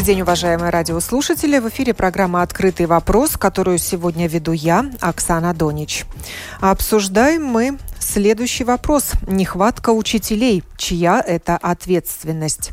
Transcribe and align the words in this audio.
Добрый 0.00 0.14
день, 0.14 0.22
уважаемые 0.22 0.70
радиослушатели. 0.70 1.58
В 1.58 1.68
эфире 1.68 1.92
программа 1.92 2.40
«Открытый 2.40 2.86
вопрос», 2.86 3.36
которую 3.36 3.76
сегодня 3.76 4.28
веду 4.28 4.52
я, 4.52 4.90
Оксана 4.98 5.52
Донич. 5.52 6.06
Обсуждаем 6.58 7.44
мы 7.44 7.76
следующий 7.98 8.64
вопрос. 8.64 9.12
Нехватка 9.26 9.90
учителей. 9.90 10.64
Чья 10.78 11.20
это 11.20 11.58
ответственность? 11.58 12.70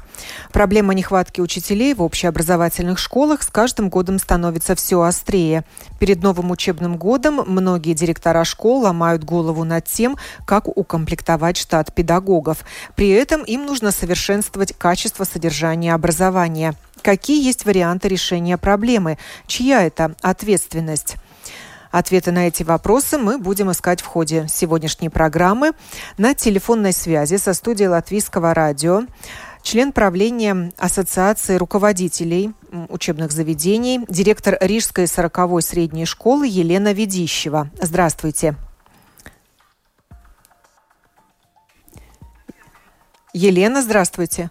Проблема 0.53 0.93
нехватки 0.93 1.41
учителей 1.41 1.93
в 1.93 2.01
общеобразовательных 2.01 2.97
школах 2.97 3.43
с 3.43 3.47
каждым 3.47 3.89
годом 3.89 4.19
становится 4.19 4.73
все 4.75 5.01
острее. 5.01 5.65
Перед 5.99 6.23
новым 6.23 6.51
учебным 6.51 6.95
годом 6.95 7.43
многие 7.45 7.93
директора 7.93 8.45
школ 8.45 8.83
ломают 8.83 9.25
голову 9.25 9.65
над 9.65 9.83
тем, 9.83 10.15
как 10.45 10.69
укомплектовать 10.69 11.57
штат 11.57 11.93
педагогов. 11.93 12.59
При 12.95 13.09
этом 13.09 13.43
им 13.43 13.65
нужно 13.65 13.91
совершенствовать 13.91 14.71
качество 14.77 15.25
содержания 15.25 15.93
образования. 15.93 16.73
Какие 17.01 17.43
есть 17.43 17.65
варианты 17.65 18.07
решения 18.07 18.57
проблемы? 18.57 19.17
Чья 19.47 19.83
это 19.83 20.15
ответственность? 20.21 21.15
Ответы 21.91 22.31
на 22.31 22.47
эти 22.47 22.63
вопросы 22.63 23.17
мы 23.17 23.37
будем 23.37 23.71
искать 23.71 24.01
в 24.01 24.05
ходе 24.05 24.45
сегодняшней 24.49 25.09
программы 25.09 25.71
на 26.17 26.33
телефонной 26.33 26.93
связи 26.93 27.37
со 27.37 27.53
студией 27.53 27.89
Латвийского 27.89 28.53
радио 28.53 29.03
член 29.63 29.91
правления 29.91 30.71
Ассоциации 30.77 31.55
руководителей 31.55 32.53
учебных 32.89 33.31
заведений, 33.31 34.05
директор 34.07 34.57
Рижской 34.61 35.05
40-й 35.05 35.61
средней 35.61 36.05
школы 36.05 36.47
Елена 36.47 36.93
Ведищева. 36.93 37.69
Здравствуйте. 37.81 38.55
Елена, 43.33 43.81
здравствуйте. 43.81 44.49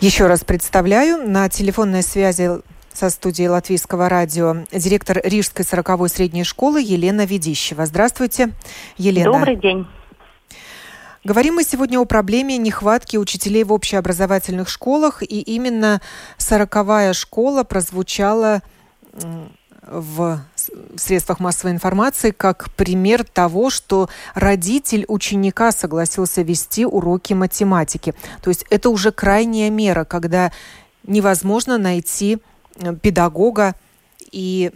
Еще 0.00 0.28
раз 0.28 0.44
представляю, 0.44 1.28
на 1.28 1.50
телефонной 1.50 2.02
связи 2.02 2.48
со 2.90 3.10
студией 3.10 3.48
Латвийского 3.48 4.08
радио 4.08 4.64
директор 4.72 5.20
Рижской 5.22 5.62
40-й 5.62 6.08
средней 6.08 6.44
школы 6.44 6.80
Елена 6.80 7.26
Ведищева. 7.26 7.84
Здравствуйте, 7.84 8.48
Елена. 8.96 9.32
Добрый 9.32 9.56
день. 9.56 9.86
Говорим 11.22 11.56
мы 11.56 11.64
сегодня 11.64 12.00
о 12.00 12.06
проблеме 12.06 12.56
нехватки 12.56 13.18
учителей 13.18 13.62
в 13.62 13.74
общеобразовательных 13.74 14.70
школах, 14.70 15.22
и 15.22 15.42
именно 15.42 16.00
40-я 16.38 17.12
школа 17.12 17.62
прозвучала 17.62 18.62
в 19.82 20.40
средствах 20.96 21.40
массовой 21.40 21.72
информации 21.72 22.30
как 22.30 22.70
пример 22.74 23.24
того, 23.24 23.70
что 23.70 24.08
родитель 24.34 25.04
ученика 25.08 25.72
согласился 25.72 26.42
вести 26.42 26.84
уроки 26.84 27.32
математики. 27.32 28.14
То 28.42 28.50
есть 28.50 28.64
это 28.70 28.90
уже 28.90 29.12
крайняя 29.12 29.70
мера, 29.70 30.04
когда 30.04 30.52
невозможно 31.04 31.78
найти 31.78 32.38
э, 32.76 32.94
педагога 32.94 33.74
и 34.30 34.70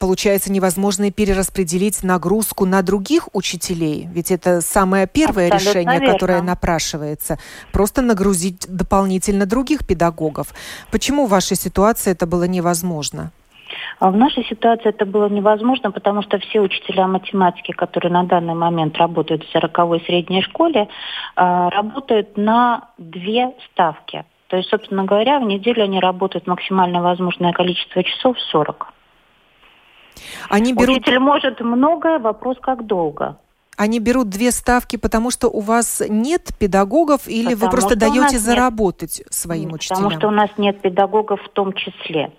получается 0.00 0.50
невозможно 0.50 1.12
перераспределить 1.12 2.02
нагрузку 2.02 2.64
на 2.64 2.80
других 2.82 3.28
учителей, 3.34 4.08
ведь 4.12 4.30
это 4.30 4.62
самое 4.62 5.06
первое 5.06 5.48
Абсолютно 5.48 5.68
решение, 5.68 6.00
верно. 6.00 6.12
которое 6.14 6.42
напрашивается, 6.42 7.38
просто 7.70 8.00
нагрузить 8.00 8.66
дополнительно 8.66 9.44
других 9.44 9.86
педагогов. 9.86 10.54
Почему 10.90 11.26
в 11.26 11.30
вашей 11.30 11.56
ситуации 11.56 12.12
это 12.12 12.26
было 12.26 12.44
невозможно? 12.44 13.30
А 13.98 14.10
в 14.10 14.16
нашей 14.16 14.44
ситуации 14.44 14.88
это 14.88 15.06
было 15.06 15.28
невозможно, 15.28 15.90
потому 15.90 16.22
что 16.22 16.38
все 16.38 16.60
учителя 16.60 17.06
математики, 17.06 17.72
которые 17.72 18.12
на 18.12 18.24
данный 18.24 18.54
момент 18.54 18.96
работают 18.96 19.44
в 19.44 19.50
40 19.52 20.04
средней 20.06 20.42
школе, 20.42 20.88
а, 21.36 21.70
работают 21.70 22.36
на 22.36 22.88
две 22.98 23.52
ставки. 23.70 24.24
То 24.48 24.56
есть, 24.56 24.68
собственно 24.68 25.04
говоря, 25.04 25.38
в 25.38 25.44
неделю 25.44 25.84
они 25.84 26.00
работают 26.00 26.46
максимально 26.46 27.02
возможное 27.02 27.52
количество 27.52 28.02
часов 28.02 28.36
40. 28.50 28.92
Они 30.48 30.72
берут... 30.72 30.96
Учитель 30.96 31.18
может 31.20 31.60
многое, 31.60 32.18
вопрос 32.18 32.56
как 32.60 32.86
долго. 32.86 33.36
Они 33.76 33.98
берут 33.98 34.28
две 34.28 34.50
ставки, 34.50 34.96
потому 34.96 35.30
что 35.30 35.48
у 35.48 35.60
вас 35.60 36.02
нет 36.06 36.50
педагогов 36.58 37.28
или 37.28 37.54
потому 37.54 37.60
вы 37.60 37.70
просто 37.70 37.96
даете 37.96 38.38
заработать 38.38 39.20
нет. 39.20 39.32
своим 39.32 39.72
учителям? 39.72 40.02
Потому 40.02 40.18
что 40.18 40.28
у 40.28 40.32
нас 40.32 40.50
нет 40.58 40.82
педагогов 40.82 41.40
в 41.42 41.48
том 41.48 41.72
числе. 41.72 42.30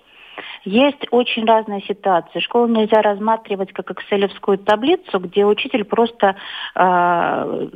Есть 0.64 1.08
очень 1.10 1.46
разные 1.46 1.82
ситуации. 1.82 2.40
Школу 2.40 2.68
нельзя 2.68 3.02
рассматривать 3.02 3.74
как 3.74 3.90
экселевскую 3.92 4.60
таблицу, 4.60 5.20
где 5.20 5.46
учитель 5.46 5.84
просто 5.86 6.36
э, 6.76 7.68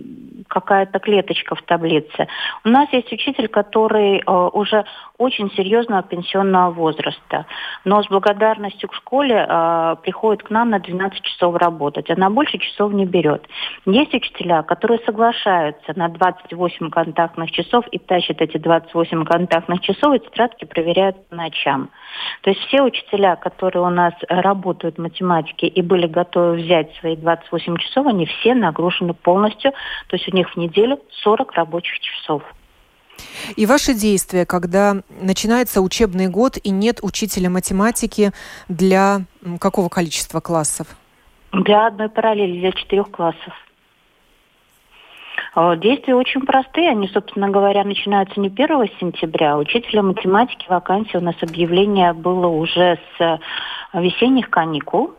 какая-то 0.48 1.00
клеточка 1.00 1.56
в 1.56 1.64
таблице. 1.64 2.28
У 2.64 2.70
нас 2.70 2.88
есть 2.94 3.12
учитель, 3.12 3.48
который 3.48 4.20
э, 4.20 4.50
уже 4.54 4.86
очень 5.18 5.50
серьезного 5.52 6.04
пенсионного 6.04 6.72
возраста, 6.72 7.48
но 7.86 8.04
с 8.04 8.08
благодарностью 8.08 8.90
к 8.90 8.94
школе 8.94 9.48
э, 9.48 9.96
приходит 10.04 10.44
к 10.44 10.52
нам 10.52 10.70
на 10.70 10.80
12 10.80 11.22
часов 11.24 11.56
работать, 11.56 12.10
а 12.12 12.16
на 12.16 12.30
больше 12.30 12.60
часов 12.60 12.94
не 12.94 13.06
берет. 13.06 13.48
Есть 13.86 14.14
учителя, 14.14 14.62
которые 14.62 15.00
соглашаются 15.06 15.94
на 15.96 16.10
28 16.10 16.90
контактных 16.92 17.52
часов 17.52 17.88
и 17.88 17.98
тащат 17.98 18.42
эти 18.42 18.58
28 18.58 19.26
контактных 19.26 19.82
часов, 19.82 20.16
и 20.16 20.20
тетрадки 20.20 20.66
проверяют 20.66 21.28
по 21.30 21.36
ночам. 21.36 21.90
То 22.42 22.52
есть 22.52 22.62
все 22.68 22.75
учителя, 22.82 23.36
которые 23.36 23.84
у 23.84 23.90
нас 23.90 24.14
работают 24.28 24.98
в 24.98 25.02
математике 25.02 25.68
и 25.68 25.82
были 25.82 26.08
готовы 26.08 26.58
взять 26.58 26.96
свои 27.00 27.16
28 27.16 27.78
часов, 27.78 28.08
они 28.08 28.26
все 28.26 28.54
нагружены 28.54 29.14
полностью. 29.14 29.72
То 30.08 30.16
есть 30.16 30.28
у 30.32 30.36
них 30.36 30.54
в 30.54 30.58
неделю 30.58 31.00
40 31.24 31.52
рабочих 31.54 32.00
часов. 32.00 32.44
И 33.56 33.66
ваши 33.66 33.94
действия, 33.94 34.46
когда 34.46 34.98
начинается 35.22 35.82
учебный 35.82 36.28
год 36.28 36.58
и 36.62 36.70
нет 36.70 37.00
учителя 37.02 37.50
математики 37.50 38.32
для 38.68 39.22
какого 39.60 39.90
количества 39.90 40.40
классов? 40.40 40.88
Для 41.52 41.88
одной 41.88 42.10
параллели, 42.10 42.60
для 42.60 42.72
четырех 42.74 43.10
классов. 43.12 43.54
А, 45.56 45.76
действия 45.78 46.16
очень 46.16 46.42
простые. 46.42 46.92
Они, 46.92 47.08
собственно 47.08 47.50
говоря, 47.50 47.84
начинаются 47.84 48.40
не 48.40 48.50
1 48.50 48.68
сентября. 49.00 49.58
Учителя 49.58 50.04
математики 50.04 50.66
вакансии 50.68 51.18
у 51.18 51.22
нас 51.22 51.36
объявление 51.42 52.14
было 52.14 52.48
уже 52.48 53.00
с 53.18 53.40
весенних 53.94 54.50
каникул 54.50 55.14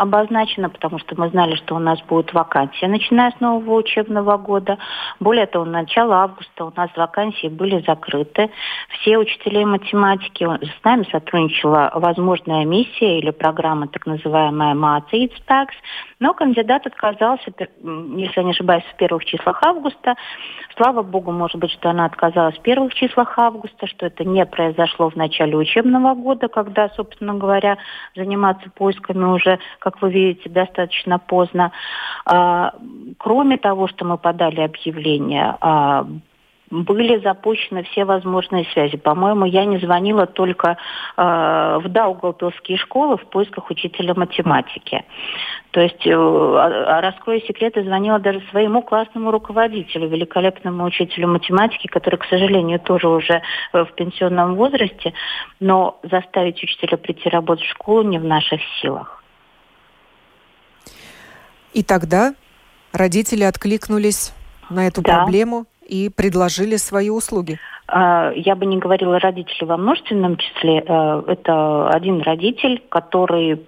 обозначено, 0.00 0.70
потому 0.70 0.98
что 0.98 1.14
мы 1.20 1.28
знали, 1.28 1.56
что 1.56 1.76
у 1.76 1.78
нас 1.78 2.00
будет 2.02 2.32
вакансия, 2.32 2.88
начиная 2.88 3.32
с 3.32 3.40
нового 3.40 3.74
учебного 3.74 4.38
года. 4.38 4.78
Более 5.20 5.46
того, 5.46 5.66
начало 5.66 6.22
августа 6.22 6.64
у 6.64 6.72
нас 6.74 6.90
вакансии 6.96 7.48
были 7.48 7.84
закрыты. 7.86 8.50
Все 9.00 9.18
учителя 9.18 9.66
математики, 9.66 10.44
с 10.44 10.84
нами 10.84 11.06
сотрудничала 11.10 11.90
возможная 11.94 12.64
миссия 12.64 13.18
или 13.18 13.30
программа 13.30 13.88
так 13.88 14.06
называемая 14.06 14.74
МАЦИ 14.74 15.30
но 16.20 16.34
кандидат 16.34 16.86
отказался, 16.86 17.50
если 17.58 18.32
я 18.36 18.42
не 18.42 18.50
ошибаюсь, 18.50 18.84
в 18.84 18.96
первых 18.96 19.24
числах 19.24 19.62
августа. 19.62 20.14
Слава 20.76 21.02
богу, 21.02 21.32
может 21.32 21.56
быть, 21.56 21.72
что 21.72 21.88
она 21.90 22.04
отказалась 22.04 22.58
в 22.58 22.62
первых 22.62 22.92
числах 22.94 23.38
августа, 23.38 23.86
что 23.86 24.06
это 24.06 24.24
не 24.24 24.44
произошло 24.44 25.08
в 25.08 25.16
начале 25.16 25.56
учебного 25.56 26.14
года, 26.14 26.48
когда, 26.48 26.90
собственно 26.90 27.34
говоря, 27.34 27.78
заниматься 28.14 28.70
поисками 28.70 29.24
уже, 29.24 29.58
как 29.78 29.89
вы 30.00 30.10
видите, 30.10 30.48
достаточно 30.48 31.18
поздно. 31.18 31.72
А, 32.24 32.74
кроме 33.18 33.58
того, 33.58 33.88
что 33.88 34.04
мы 34.04 34.18
подали 34.18 34.60
объявление, 34.60 35.56
а, 35.60 36.06
были 36.70 37.18
запущены 37.18 37.82
все 37.82 38.04
возможные 38.04 38.64
связи. 38.66 38.96
По-моему, 38.96 39.44
я 39.44 39.64
не 39.64 39.78
звонила 39.78 40.26
только 40.26 40.76
э, 41.16 41.78
в 41.82 41.88
Даугавпилские 41.88 42.78
школы 42.78 43.16
в 43.16 43.26
поисках 43.26 43.70
учителя 43.70 44.14
математики. 44.14 45.04
То 45.72 45.80
есть, 45.80 46.06
э, 46.06 46.12
а, 46.12 46.98
а 46.98 47.00
раскрою 47.00 47.40
секрет, 47.40 47.76
я 47.76 47.82
звонила 47.82 48.20
даже 48.20 48.40
своему 48.50 48.82
классному 48.82 49.32
руководителю, 49.32 50.08
великолепному 50.08 50.84
учителю 50.84 51.28
математики, 51.28 51.88
который, 51.88 52.16
к 52.16 52.24
сожалению, 52.26 52.78
тоже 52.78 53.08
уже 53.08 53.42
в 53.72 53.88
пенсионном 53.96 54.54
возрасте, 54.54 55.12
но 55.58 55.98
заставить 56.04 56.62
учителя 56.62 56.96
прийти 56.96 57.28
работать 57.28 57.66
в 57.66 57.70
школу 57.70 58.02
не 58.02 58.18
в 58.18 58.24
наших 58.24 58.60
силах. 58.80 59.19
И 61.72 61.82
тогда 61.82 62.34
родители 62.92 63.44
откликнулись 63.44 64.32
на 64.70 64.86
эту 64.86 65.02
да. 65.02 65.18
проблему 65.18 65.66
и 65.86 66.08
предложили 66.08 66.76
свои 66.76 67.10
услуги? 67.10 67.58
А, 67.86 68.32
я 68.34 68.54
бы 68.54 68.66
не 68.66 68.78
говорила 68.78 69.18
родители 69.18 69.64
во 69.64 69.76
множественном 69.76 70.36
числе. 70.36 70.84
Э, 70.86 71.22
это 71.26 71.88
один 71.90 72.20
родитель, 72.20 72.82
который 72.88 73.60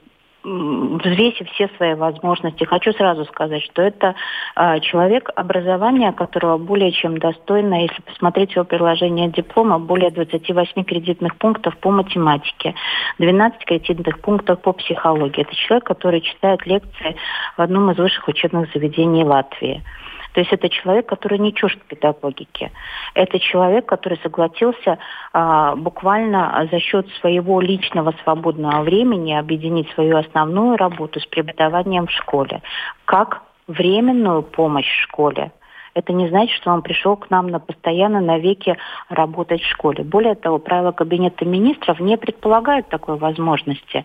взвесив 0.45 1.49
все 1.51 1.69
свои 1.77 1.95
возможности, 1.95 2.65
хочу 2.65 2.93
сразу 2.93 3.25
сказать, 3.27 3.63
что 3.63 3.83
это 3.83 4.15
э, 4.57 4.81
человек 4.81 5.31
образования, 5.37 6.13
которого 6.13 6.59
более 6.59 6.93
чем 6.93 7.19
достойно, 7.19 7.83
если 7.83 8.03
посмотреть 8.03 8.55
его 8.55 8.65
приложение 8.65 9.29
диплома, 9.29 9.79
более 9.79 10.11
28 10.11 10.85
кредитных 10.85 11.37
пунктов 11.37 11.77
по 11.79 11.91
математике, 11.91 12.75
12 13.19 13.65
кредитных 13.65 14.21
пунктов 14.21 14.61
по 14.61 14.73
психологии. 14.73 15.43
Это 15.43 15.55
человек, 15.55 15.85
который 15.85 16.21
читает 16.21 16.67
лекции 16.67 17.17
в 17.57 17.63
одном 17.63 17.91
из 17.91 17.99
высших 17.99 18.27
учебных 18.29 18.73
заведений 18.73 19.25
Латвии. 19.25 19.83
То 20.33 20.41
есть 20.41 20.53
это 20.53 20.69
человек, 20.69 21.07
который 21.07 21.39
не 21.39 21.53
чужд 21.55 21.79
педагогики. 21.89 22.73
Это 23.15 23.39
человек, 23.39 23.87
который 23.87 24.19
согласился 24.23 24.99
а, 25.33 25.77
буквально 25.77 26.69
за 26.71 26.81
счет 26.81 27.07
своего 27.21 27.61
личного 27.61 28.15
свободного 28.23 28.83
времени 28.83 29.35
объединить 29.35 29.91
свою 29.91 30.17
основную 30.17 30.77
работу 30.77 31.21
с 31.21 31.27
преподаванием 31.27 32.07
в 32.07 32.11
школе 32.11 32.63
как 33.05 33.43
временную 33.67 34.43
помощь 34.43 34.87
в 34.87 35.03
школе 35.03 35.53
это 35.95 36.13
не 36.13 36.29
значит, 36.29 36.57
что 36.57 36.71
он 36.71 36.83
пришел 36.83 37.17
к 37.17 37.31
нам 37.31 37.49
на 37.49 37.59
постоянно 37.59 38.21
навеки 38.21 38.77
работать 39.09 39.63
в 39.63 39.69
школе. 39.69 40.05
Более 40.05 40.35
того, 40.35 40.59
правила 40.59 40.93
Кабинета 40.93 41.45
министров 41.45 42.01
не 42.01 42.17
предполагают 42.17 42.89
такой 42.89 43.17
возможности. 43.17 44.05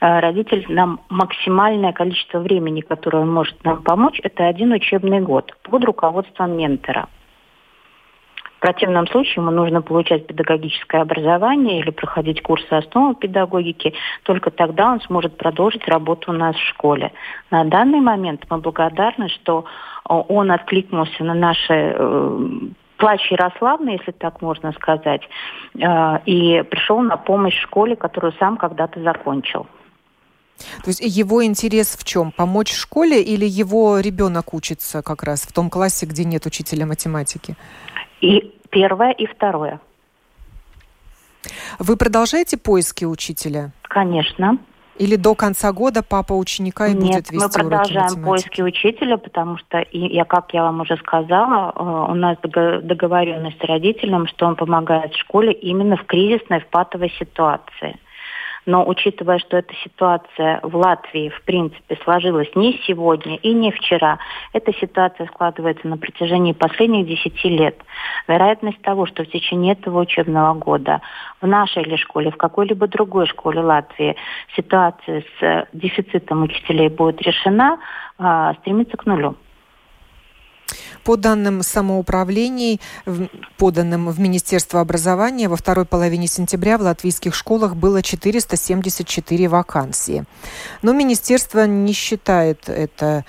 Э, 0.00 0.20
родитель 0.20 0.66
нам 0.68 1.00
максимальное 1.08 1.92
количество 1.92 2.40
времени, 2.40 2.80
которое 2.80 3.22
он 3.22 3.32
может 3.32 3.62
нам 3.64 3.82
помочь, 3.82 4.20
это 4.22 4.46
один 4.46 4.72
учебный 4.72 5.20
год 5.20 5.54
под 5.62 5.84
руководством 5.84 6.56
ментора. 6.56 7.08
В 8.58 8.60
противном 8.60 9.06
случае 9.06 9.34
ему 9.36 9.52
нужно 9.52 9.82
получать 9.82 10.26
педагогическое 10.26 11.02
образование 11.02 11.78
или 11.78 11.90
проходить 11.90 12.42
курсы 12.42 12.72
основы 12.72 13.14
педагогики. 13.14 13.94
Только 14.24 14.50
тогда 14.50 14.90
он 14.90 15.00
сможет 15.02 15.36
продолжить 15.36 15.86
работу 15.86 16.32
у 16.32 16.34
нас 16.34 16.56
в 16.56 16.68
школе. 16.70 17.12
На 17.52 17.62
данный 17.64 18.00
момент 18.00 18.46
мы 18.50 18.58
благодарны, 18.58 19.28
что 19.28 19.64
он 20.08 20.50
откликнулся 20.50 21.24
на 21.24 21.34
наши 21.34 21.72
э, 21.72 22.48
плач 22.96 23.30
Ярославны, 23.30 23.90
если 23.90 24.12
так 24.12 24.42
можно 24.42 24.72
сказать, 24.72 25.22
э, 25.74 26.18
и 26.26 26.62
пришел 26.62 27.00
на 27.00 27.16
помощь 27.16 27.58
школе, 27.60 27.96
которую 27.96 28.32
сам 28.38 28.56
когда-то 28.56 29.02
закончил. 29.02 29.66
То 30.82 30.88
есть 30.88 31.00
его 31.00 31.44
интерес 31.44 31.96
в 31.96 32.04
чем? 32.04 32.32
Помочь 32.32 32.72
в 32.72 32.76
школе 32.76 33.22
или 33.22 33.44
его 33.44 34.00
ребенок 34.00 34.54
учится 34.54 35.02
как 35.02 35.22
раз 35.22 35.42
в 35.42 35.52
том 35.52 35.70
классе, 35.70 36.06
где 36.06 36.24
нет 36.24 36.46
учителя 36.46 36.84
математики? 36.84 37.54
И 38.20 38.54
первое, 38.70 39.12
и 39.12 39.26
второе. 39.26 39.80
Вы 41.78 41.96
продолжаете 41.96 42.56
поиски 42.56 43.04
учителя? 43.04 43.70
Конечно. 43.82 44.58
Или 44.98 45.16
до 45.16 45.34
конца 45.34 45.72
года 45.72 46.02
папа 46.02 46.32
ученика 46.32 46.88
и 46.88 46.92
Нет, 46.92 47.00
будет 47.00 47.30
вести 47.30 47.62
мы 47.62 47.68
продолжаем 47.68 48.24
поиски 48.24 48.62
учителя, 48.62 49.16
потому 49.16 49.56
что, 49.58 49.78
и 49.78 49.98
я, 50.14 50.24
как 50.24 50.52
я 50.52 50.62
вам 50.62 50.80
уже 50.80 50.96
сказала, 50.96 51.72
э, 51.74 52.12
у 52.12 52.14
нас 52.14 52.36
договоренность 52.42 53.58
с 53.60 53.64
родителем, 53.64 54.26
что 54.26 54.46
он 54.46 54.56
помогает 54.56 55.14
в 55.14 55.18
школе 55.20 55.52
именно 55.52 55.96
в 55.96 56.04
кризисной, 56.04 56.60
в 56.60 56.66
патовой 56.66 57.12
ситуации. 57.18 57.96
Но 58.68 58.86
учитывая, 58.86 59.38
что 59.38 59.56
эта 59.56 59.72
ситуация 59.82 60.60
в 60.62 60.76
Латвии, 60.76 61.30
в 61.30 61.42
принципе, 61.44 61.98
сложилась 62.04 62.54
не 62.54 62.78
сегодня 62.86 63.36
и 63.36 63.54
не 63.54 63.72
вчера, 63.72 64.18
эта 64.52 64.74
ситуация 64.74 65.26
складывается 65.28 65.88
на 65.88 65.96
протяжении 65.96 66.52
последних 66.52 67.06
10 67.06 67.44
лет. 67.44 67.80
Вероятность 68.28 68.82
того, 68.82 69.06
что 69.06 69.24
в 69.24 69.30
течение 69.30 69.72
этого 69.72 70.00
учебного 70.00 70.52
года 70.52 71.00
в 71.40 71.46
нашей 71.46 71.82
или 71.82 71.96
школе, 71.96 72.30
в 72.30 72.36
какой-либо 72.36 72.88
другой 72.88 73.26
школе 73.26 73.60
Латвии 73.60 74.16
ситуация 74.54 75.24
с 75.40 75.66
дефицитом 75.72 76.42
учителей 76.42 76.90
будет 76.90 77.22
решена, 77.22 77.78
а, 78.18 78.52
стремится 78.52 78.98
к 78.98 79.06
нулю. 79.06 79.34
По 81.04 81.16
данным 81.16 81.62
самоуправлений, 81.62 82.80
поданным 83.56 84.08
в 84.10 84.20
Министерство 84.20 84.80
образования, 84.80 85.48
во 85.48 85.56
второй 85.56 85.84
половине 85.84 86.26
сентября 86.26 86.78
в 86.78 86.82
латвийских 86.82 87.34
школах 87.34 87.76
было 87.76 88.02
474 88.02 89.48
вакансии. 89.48 90.24
Но 90.82 90.92
министерство 90.92 91.66
не 91.66 91.92
считает 91.92 92.68
это 92.68 93.24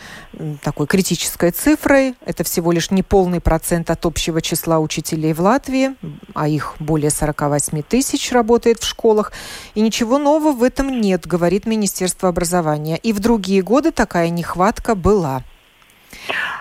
такой 0.62 0.88
критической 0.88 1.52
цифрой. 1.52 2.16
Это 2.26 2.44
всего 2.44 2.72
лишь 2.72 2.92
неполный 2.92 3.40
процент 3.40 3.90
от 3.90 4.06
общего 4.06 4.42
числа 4.42 4.80
учителей 4.80 5.34
в 5.34 5.42
Латвии, 5.42 5.96
а 6.34 6.48
их 6.48 6.76
более 6.80 7.10
48 7.10 7.82
тысяч 7.84 8.32
работает 8.32 8.80
в 8.80 8.88
школах. 8.88 9.32
И 9.76 9.82
ничего 9.82 10.18
нового 10.18 10.52
в 10.52 10.64
этом 10.64 11.02
нет, 11.02 11.28
говорит 11.28 11.66
Министерство 11.66 12.30
образования. 12.30 12.98
И 12.98 13.14
в 13.14 13.20
другие 13.20 13.62
годы 13.62 13.92
такая 13.92 14.30
нехватка 14.30 14.96
была. 14.96 15.44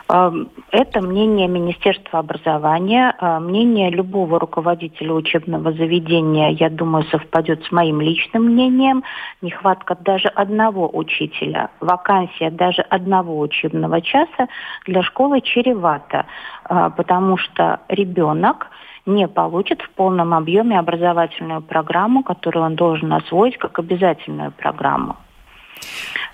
Это 0.09 1.01
мнение 1.03 1.49
Министерства 1.49 2.21
образования, 2.21 3.15
а, 3.19 3.41
мнение 3.41 3.91
любого 3.91 4.39
руководителя 4.39 5.13
учебного 5.13 5.73
заведения, 5.73 6.51
я 6.51 6.71
думаю, 6.71 7.05
совпадет 7.11 7.63
с 7.65 7.73
моим 7.73 8.01
личным 8.01 8.45
мнением. 8.45 9.05
Нехватка 9.43 9.97
даже 9.97 10.29
одного 10.29 10.89
учителя, 10.91 11.71
вакансия 11.81 12.51
даже 12.51 12.83
одного 12.83 13.39
учебного 13.39 14.01
часа 14.01 14.49
для 14.87 15.03
школы 15.03 15.41
чревата, 15.43 16.25
а, 16.65 16.91
потому 16.91 17.37
что 17.37 17.81
ребенок 17.89 18.69
не 19.05 19.29
получит 19.29 19.83
в 19.83 19.91
полном 19.91 20.35
объеме 20.35 20.79
образовательную 20.79 21.63
программу, 21.63 22.23
которую 22.23 22.65
он 22.65 22.77
должен 22.77 23.13
освоить 23.13 23.57
как 23.59 23.79
обязательную 23.79 24.53
программу. 24.53 25.17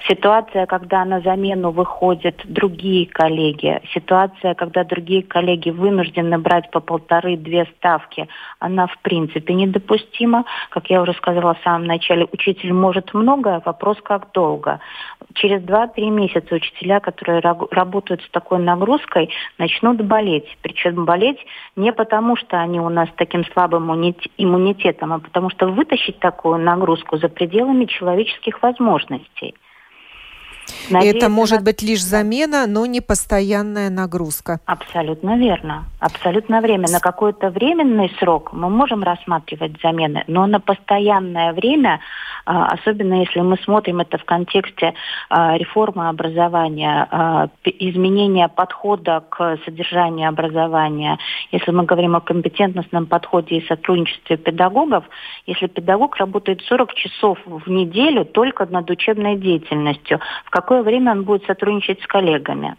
Ситуация, 0.08 0.66
когда 0.66 1.04
на 1.04 1.20
замену 1.20 1.70
выходят 1.70 2.36
другие 2.44 3.06
коллеги, 3.06 3.80
ситуация, 3.92 4.54
когда 4.54 4.84
другие 4.84 5.22
коллеги 5.22 5.70
вынуждены 5.70 6.38
брать 6.38 6.70
по 6.70 6.80
полторы-две 6.80 7.66
ставки, 7.76 8.28
она 8.58 8.86
в 8.86 8.98
принципе 8.98 9.54
недопустима. 9.54 10.44
Как 10.70 10.90
я 10.90 11.00
уже 11.02 11.14
сказала 11.14 11.54
в 11.54 11.62
самом 11.62 11.86
начале, 11.86 12.26
учитель 12.32 12.72
может 12.72 13.14
многое, 13.14 13.62
вопрос 13.64 13.98
как 14.02 14.32
долго. 14.32 14.80
Через 15.34 15.62
2-3 15.62 16.10
месяца 16.10 16.54
учителя, 16.54 17.00
которые 17.00 17.40
работают 17.40 18.22
с 18.22 18.30
такой 18.30 18.58
нагрузкой, 18.58 19.30
начнут 19.58 20.00
болеть. 20.02 20.46
Причем 20.62 21.04
болеть 21.04 21.38
не 21.76 21.92
потому, 21.92 22.36
что 22.36 22.60
они 22.60 22.78
у 22.78 22.88
нас 22.88 23.08
таким 23.16 23.44
слабым 23.46 23.90
иммунитетом, 24.36 25.12
а 25.12 25.18
потому 25.18 25.50
что 25.50 25.66
вытащить 25.66 26.18
такую 26.20 26.58
нагрузку 26.58 27.16
за 27.16 27.28
пределами 27.28 27.86
человеческих 27.86 28.62
возможностей. 28.62 29.28
있을지 29.42 29.52
Надеюсь, 30.90 31.16
это 31.16 31.28
может 31.28 31.64
быть 31.64 31.82
лишь 31.82 32.02
замена, 32.02 32.66
но 32.66 32.86
не 32.86 33.00
постоянная 33.00 33.90
нагрузка. 33.90 34.60
Абсолютно 34.66 35.36
верно. 35.38 35.84
Абсолютно 36.00 36.60
время. 36.60 36.88
На 36.90 37.00
какой-то 37.00 37.50
временный 37.50 38.12
срок 38.18 38.52
мы 38.52 38.68
можем 38.68 39.02
рассматривать 39.02 39.80
замены, 39.82 40.24
но 40.26 40.46
на 40.46 40.60
постоянное 40.60 41.52
время, 41.52 42.00
а, 42.46 42.66
особенно 42.66 43.20
если 43.20 43.40
мы 43.40 43.56
смотрим 43.64 44.00
это 44.00 44.18
в 44.18 44.24
контексте 44.24 44.94
а, 45.30 45.56
реформы 45.56 46.08
образования, 46.08 47.06
а, 47.10 47.48
изменения 47.64 48.48
подхода 48.48 49.24
к 49.28 49.58
содержанию 49.64 50.28
образования, 50.28 51.18
если 51.52 51.70
мы 51.70 51.84
говорим 51.84 52.16
о 52.16 52.20
компетентностном 52.20 53.06
подходе 53.06 53.56
и 53.56 53.66
сотрудничестве 53.66 54.36
педагогов, 54.36 55.04
если 55.46 55.66
педагог 55.66 56.16
работает 56.16 56.62
40 56.62 56.94
часов 56.94 57.38
в 57.44 57.68
неделю 57.70 58.24
только 58.24 58.66
над 58.66 58.90
учебной 58.90 59.36
деятельностью, 59.36 60.20
в 60.44 60.50
какое 60.54 60.84
время 60.84 61.10
он 61.10 61.24
будет 61.24 61.44
сотрудничать 61.46 62.00
с 62.00 62.06
коллегами? 62.06 62.76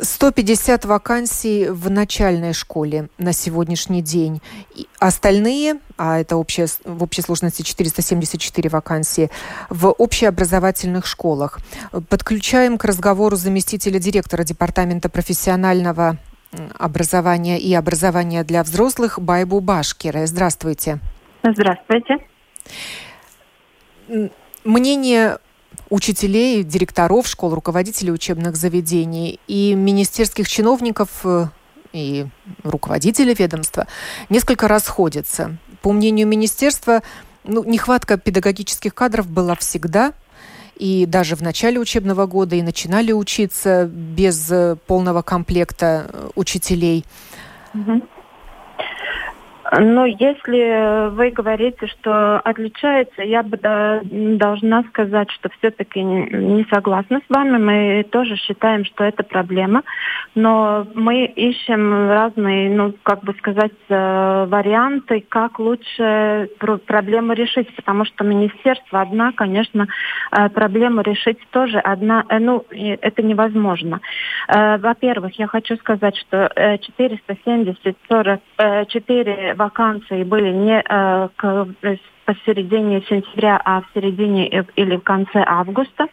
150 0.00 0.84
вакансий 0.84 1.68
в 1.68 1.90
начальной 1.90 2.52
школе 2.52 3.08
на 3.18 3.32
сегодняшний 3.32 4.00
день. 4.00 4.40
Остальные, 5.00 5.80
а 5.98 6.20
это 6.20 6.36
общая, 6.36 6.66
в 6.84 7.02
общей 7.02 7.22
сложности 7.22 7.62
474 7.62 8.70
вакансии, 8.70 9.28
в 9.70 9.88
общеобразовательных 9.88 11.04
школах. 11.04 11.58
Подключаем 12.08 12.78
к 12.78 12.84
разговору 12.84 13.34
заместителя 13.34 13.98
директора 13.98 14.44
Департамента 14.44 15.08
профессионального 15.08 16.16
образования 16.78 17.58
и 17.58 17.74
образования 17.74 18.44
для 18.44 18.62
взрослых 18.62 19.20
Байбу 19.20 19.60
Башкира. 19.60 20.26
Здравствуйте. 20.26 21.00
Здравствуйте. 21.42 22.18
Мнение 24.64 25.38
учителей, 25.90 26.62
директоров 26.62 27.26
школ, 27.26 27.54
руководителей 27.54 28.12
учебных 28.12 28.56
заведений 28.56 29.38
и 29.46 29.74
министерских 29.74 30.48
чиновников 30.48 31.08
э, 31.24 31.48
и 31.92 32.26
руководителей 32.62 33.34
ведомства 33.34 33.86
несколько 34.28 34.66
расходятся. 34.66 35.56
По 35.82 35.92
мнению 35.92 36.26
министерства, 36.26 37.02
ну, 37.44 37.62
нехватка 37.64 38.16
педагогических 38.16 38.94
кадров 38.94 39.28
была 39.28 39.54
всегда, 39.54 40.12
и 40.76 41.06
даже 41.06 41.36
в 41.36 41.42
начале 41.42 41.78
учебного 41.78 42.26
года 42.26 42.56
и 42.56 42.62
начинали 42.62 43.12
учиться 43.12 43.84
без 43.86 44.50
э, 44.50 44.76
полного 44.86 45.22
комплекта 45.22 46.06
э, 46.08 46.30
учителей. 46.34 47.04
Угу. 47.74 48.02
Но 49.72 50.04
если 50.04 51.08
вы 51.10 51.30
говорите, 51.30 51.86
что 51.86 52.38
отличается, 52.40 53.22
я 53.22 53.42
бы 53.42 53.58
должна 54.02 54.82
сказать, 54.84 55.30
что 55.30 55.48
все-таки 55.58 56.02
не 56.02 56.66
согласна 56.70 57.20
с 57.20 57.34
вами. 57.34 57.58
Мы 57.58 58.06
тоже 58.10 58.36
считаем, 58.36 58.84
что 58.84 59.04
это 59.04 59.22
проблема. 59.22 59.82
Но 60.34 60.86
мы 60.94 61.24
ищем 61.24 62.10
разные, 62.10 62.70
ну, 62.70 62.94
как 63.02 63.24
бы 63.24 63.34
сказать, 63.34 63.72
э, 63.88 64.46
варианты, 64.48 65.24
как 65.28 65.58
лучше 65.58 66.50
проблему 66.86 67.32
решить. 67.32 67.74
Потому 67.74 68.04
что 68.04 68.24
министерство 68.24 69.00
одна, 69.00 69.32
конечно, 69.32 69.86
э, 70.30 70.48
проблему 70.50 71.00
решить 71.00 71.38
тоже 71.50 71.78
одна, 71.78 72.24
э, 72.28 72.38
ну, 72.38 72.64
это 72.70 73.22
невозможно. 73.22 74.00
Во-первых, 74.48 75.38
я 75.38 75.46
хочу 75.46 75.76
сказать, 75.76 76.16
что 76.16 76.50
470 76.54 77.96
44 78.08 79.53
вакансии 79.54 80.24
были 80.24 80.52
не 80.52 80.82
э, 80.82 81.28
к, 81.36 81.66
посередине 82.24 83.02
сентября, 83.02 83.60
а 83.64 83.82
в 83.82 83.84
середине 83.94 84.48
или 84.76 84.96
в 84.96 85.02
конце 85.02 85.44
августа. 85.46 86.06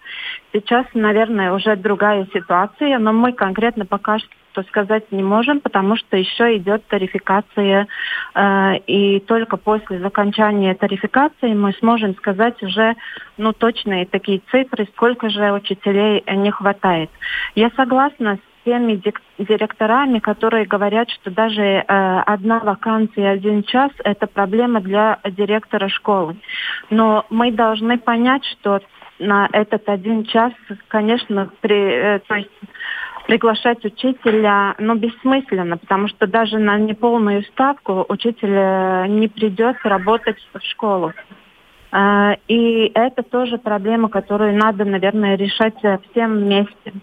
Сейчас, 0.53 0.85
наверное, 0.93 1.53
уже 1.53 1.75
другая 1.75 2.27
ситуация, 2.33 2.99
но 2.99 3.13
мы 3.13 3.33
конкретно 3.33 3.85
пока 3.85 4.17
что 4.19 4.63
сказать 4.63 5.09
не 5.11 5.23
можем, 5.23 5.61
потому 5.61 5.95
что 5.95 6.17
еще 6.17 6.57
идет 6.57 6.85
тарификация, 6.87 7.87
э, 8.35 8.77
и 8.87 9.19
только 9.21 9.55
после 9.57 10.05
окончания 10.05 10.75
тарификации 10.75 11.53
мы 11.53 11.73
сможем 11.79 12.15
сказать 12.15 12.61
уже 12.61 12.95
ну, 13.37 13.53
точные 13.53 14.05
такие 14.05 14.41
цифры, 14.51 14.87
сколько 14.93 15.29
же 15.29 15.53
учителей 15.53 16.23
не 16.27 16.51
хватает. 16.51 17.09
Я 17.55 17.71
согласна 17.75 18.35
с 18.35 18.50
теми 18.63 19.01
директорами, 19.37 20.19
которые 20.19 20.65
говорят, 20.65 21.09
что 21.09 21.31
даже 21.31 21.61
э, 21.61 21.83
одна 21.87 22.59
вакансия 22.59 23.29
один 23.29 23.63
час– 23.63 23.91
это 24.03 24.27
проблема 24.27 24.81
для 24.81 25.19
директора 25.25 25.87
школы. 25.89 26.37
Но 26.89 27.25
мы 27.29 27.51
должны 27.51 27.97
понять, 27.97 28.45
что 28.45 28.81
на 29.19 29.47
этот 29.51 29.87
один 29.87 30.25
час, 30.25 30.53
конечно, 30.87 31.49
при, 31.61 31.75
э, 31.75 32.19
то 32.19 32.35
есть 32.35 32.49
приглашать 33.27 33.85
учителя, 33.85 34.75
ну, 34.79 34.95
бессмысленно, 34.95 35.77
потому 35.77 36.07
что 36.07 36.27
даже 36.27 36.57
на 36.57 36.77
неполную 36.77 37.43
ставку 37.43 38.05
учитель 38.09 38.53
э, 38.53 39.07
не 39.07 39.27
придет 39.27 39.77
работать 39.83 40.37
в 40.53 40.59
школу. 40.63 41.13
Э, 41.91 42.35
и 42.47 42.91
это 42.93 43.23
тоже 43.23 43.57
проблема, 43.57 44.09
которую 44.09 44.55
надо, 44.55 44.85
наверное, 44.85 45.35
решать 45.35 45.77
всем 46.11 46.39
вместе. 46.39 46.93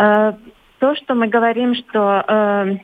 Э, 0.00 0.32
то, 0.78 0.94
что 0.94 1.14
мы 1.14 1.28
говорим, 1.28 1.74
что 1.74 2.24
э, 2.26 2.76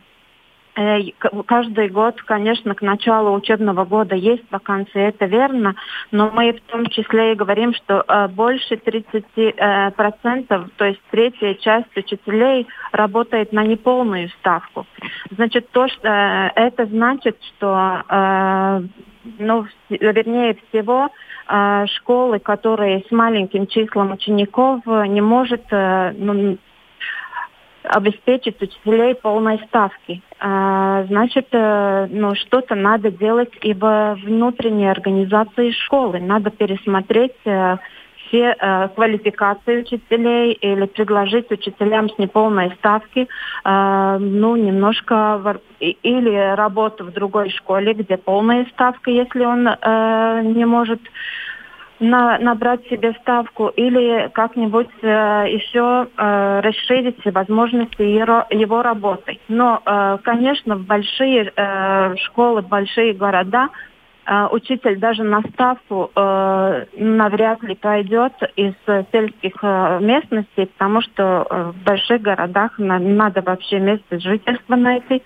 э, 0.77 0.99
каждый 1.47 1.89
год, 1.89 2.21
конечно, 2.21 2.75
к 2.75 2.83
началу 2.83 3.33
учебного 3.35 3.87
года 3.87 4.15
есть 4.15 4.45
вакансии, 4.51 5.01
это 5.01 5.25
верно, 5.25 5.77
но 6.11 6.31
мы 6.31 6.53
в 6.53 6.61
том 6.71 6.85
числе 6.87 7.33
и 7.33 7.37
говорим, 7.37 7.73
что 7.73 8.05
больше 8.35 8.75
30%, 8.75 9.93
процентов, 9.93 10.69
то 10.77 10.85
есть 10.85 11.01
третья 11.11 11.55
часть 11.55 11.97
учителей 11.97 12.67
работает 12.93 13.53
на 13.53 13.65
неполную 13.65 14.29
ставку. 14.41 14.87
Значит, 15.31 15.71
то, 15.71 15.89
что, 15.89 16.53
это 16.55 16.85
значит, 16.85 17.39
что, 17.43 18.83
ну, 19.39 19.67
вернее 19.89 20.59
всего, 20.69 21.09
школы, 21.97 22.41
которые 22.41 23.05
с 23.09 23.11
маленьким 23.11 23.67
числом 23.69 24.13
учеников 24.13 24.85
не 24.85 25.23
может 25.23 25.65
ну, 25.71 26.59
обеспечить 27.89 28.61
учителей 28.61 29.15
полной 29.15 29.59
ставки. 29.69 30.23
А, 30.39 31.05
значит, 31.05 31.49
э, 31.53 32.09
ну, 32.11 32.35
что-то 32.35 32.75
надо 32.75 33.11
делать 33.11 33.53
и 33.63 33.73
в 33.73 34.19
внутренней 34.25 34.91
организации 34.91 35.71
школы. 35.71 36.21
Надо 36.21 36.51
пересмотреть 36.51 37.37
э, 37.45 37.77
все 38.27 38.55
э, 38.59 38.89
квалификации 38.95 39.81
учителей 39.81 40.53
или 40.53 40.87
предложить 40.87 41.51
учителям 41.51 42.09
с 42.09 42.19
неполной 42.19 42.73
ставки, 42.79 43.29
э, 43.65 44.17
ну, 44.19 44.57
немножко 44.57 45.39
в, 45.39 45.61
или 45.81 46.55
работу 46.55 47.05
в 47.05 47.13
другой 47.13 47.51
школе, 47.51 47.95
где 47.95 48.17
полная 48.17 48.67
ставка, 48.73 49.11
если 49.11 49.45
он 49.45 49.69
э, 49.69 50.43
не 50.45 50.65
может 50.65 51.01
на, 52.01 52.39
набрать 52.39 52.87
себе 52.89 53.15
ставку 53.21 53.69
или 53.69 54.31
как-нибудь 54.33 54.89
э, 55.03 55.07
еще 55.49 56.09
э, 56.17 56.61
расширить 56.61 57.25
возможности 57.25 58.03
его, 58.03 58.45
его 58.51 58.83
работы. 58.83 59.39
Но, 59.49 59.81
э, 59.85 60.19
конечно, 60.23 60.77
в 60.77 60.85
большие 60.85 61.53
э, 61.55 62.17
школы, 62.17 62.63
большие 62.63 63.15
города 63.15 63.69
э, 64.27 64.47
учитель 64.51 64.99
даже 64.99 65.23
на 65.23 65.41
ставку 65.53 66.11
э, 66.15 66.85
навряд 66.97 67.63
ли 67.63 67.75
пойдет 67.75 68.35
из 68.57 68.75
сельских 69.13 69.55
э, 69.63 69.99
местностей, 70.01 70.67
потому 70.67 71.01
что 71.01 71.47
э, 71.49 71.73
в 71.73 71.85
больших 71.85 72.21
городах 72.21 72.79
на, 72.79 72.99
надо 72.99 73.41
вообще 73.43 73.81
место 73.81 74.19
жительства 74.19 74.77
найти, 74.77 75.23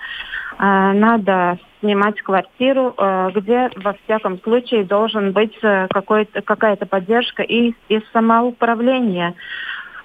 надо 0.60 1.58
снимать 1.80 2.20
квартиру, 2.20 2.94
э, 2.96 3.30
где 3.34 3.70
во 3.76 3.94
всяком 4.04 4.40
случае 4.42 4.84
должен 4.84 5.32
быть 5.32 5.56
э, 5.62 5.88
какая-то 5.88 6.86
поддержка 6.86 7.42
и 7.42 7.74
из 7.88 8.02
самоуправления. 8.12 9.34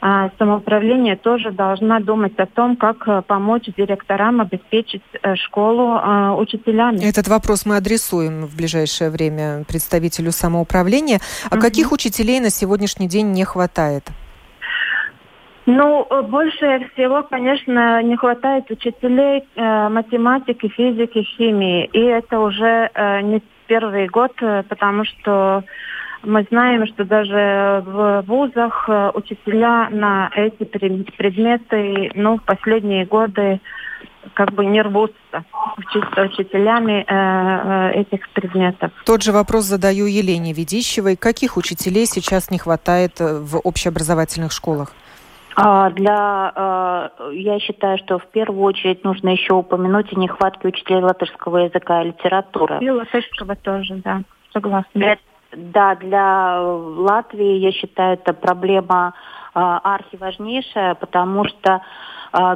а 0.01 0.29
самоуправление 0.37 1.15
тоже 1.15 1.51
должна 1.51 1.99
думать 1.99 2.37
о 2.37 2.45
том, 2.45 2.75
как 2.77 3.07
э, 3.07 3.21
помочь 3.21 3.65
директорам 3.77 4.41
обеспечить 4.41 5.03
школу 5.35 5.97
э, 5.97 6.31
учителями. 6.37 7.03
Этот 7.03 7.27
вопрос 7.27 7.65
мы 7.65 7.77
адресуем 7.77 8.45
в 8.45 8.55
ближайшее 8.55 9.09
время 9.09 9.63
представителю 9.67 10.31
самоуправления. 10.31 11.19
А 11.49 11.55
угу. 11.55 11.61
каких 11.61 11.91
учителей 11.91 12.39
на 12.39 12.49
сегодняшний 12.49 13.07
день 13.07 13.31
не 13.31 13.43
хватает? 13.43 14.03
Ну, 15.65 16.07
больше 16.23 16.89
всего, 16.93 17.23
конечно, 17.23 18.01
не 18.03 18.15
хватает 18.17 18.69
учителей 18.69 19.43
э, 19.55 19.89
математики, 19.89 20.67
физики, 20.67 21.23
химии. 21.23 21.85
И 21.91 21.99
это 21.99 22.39
уже 22.39 22.91
э, 22.93 23.21
не 23.21 23.41
первый 23.67 24.07
год, 24.07 24.33
потому 24.69 25.05
что 25.05 25.63
мы 26.25 26.45
знаем, 26.49 26.85
что 26.87 27.05
даже 27.05 27.83
в 27.85 28.23
вузах 28.27 28.85
э, 28.87 29.11
учителя 29.13 29.89
на 29.89 30.29
эти 30.35 30.63
предметы 30.63 32.11
ну, 32.15 32.37
в 32.37 32.43
последние 32.43 33.05
годы 33.05 33.59
как 34.33 34.53
бы 34.53 34.65
не 34.65 34.81
рвутся 34.81 35.45
учителями 35.77 37.05
э, 37.07 37.95
э, 37.95 38.01
этих 38.01 38.27
предметов. 38.29 38.91
Тот 39.05 39.21
же 39.21 39.31
вопрос 39.31 39.65
задаю 39.65 40.05
Елене 40.07 40.53
Ведищевой. 40.53 41.15
Каких 41.15 41.57
учителей 41.57 42.05
сейчас 42.05 42.49
не 42.49 42.57
хватает 42.57 43.21
э, 43.21 43.39
в 43.39 43.59
общеобразовательных 43.59 44.51
школах? 44.51 44.93
А, 45.55 45.89
для, 45.91 47.11
я 47.31 47.59
считаю, 47.59 47.97
что 47.97 48.19
в 48.19 48.27
первую 48.27 48.61
очередь 48.63 49.03
нужно 49.03 49.29
еще 49.29 49.53
упомянуть 49.53 50.11
о 50.11 50.19
нехватке 50.19 50.67
учителей 50.67 51.01
латышского 51.01 51.57
языка 51.59 52.01
и 52.01 52.07
литературы. 52.07 52.79
И 52.81 52.89
латышского 52.89 53.55
тоже, 53.55 53.95
да, 53.95 54.21
согласна. 54.51 55.17
Да, 55.55 55.95
для 55.95 56.61
Латвии, 56.61 57.57
я 57.59 57.71
считаю, 57.71 58.15
это 58.15 58.33
проблема 58.33 59.13
э, 59.53 59.59
архиважнейшая, 59.59 60.95
потому 60.95 61.45
что 61.45 61.81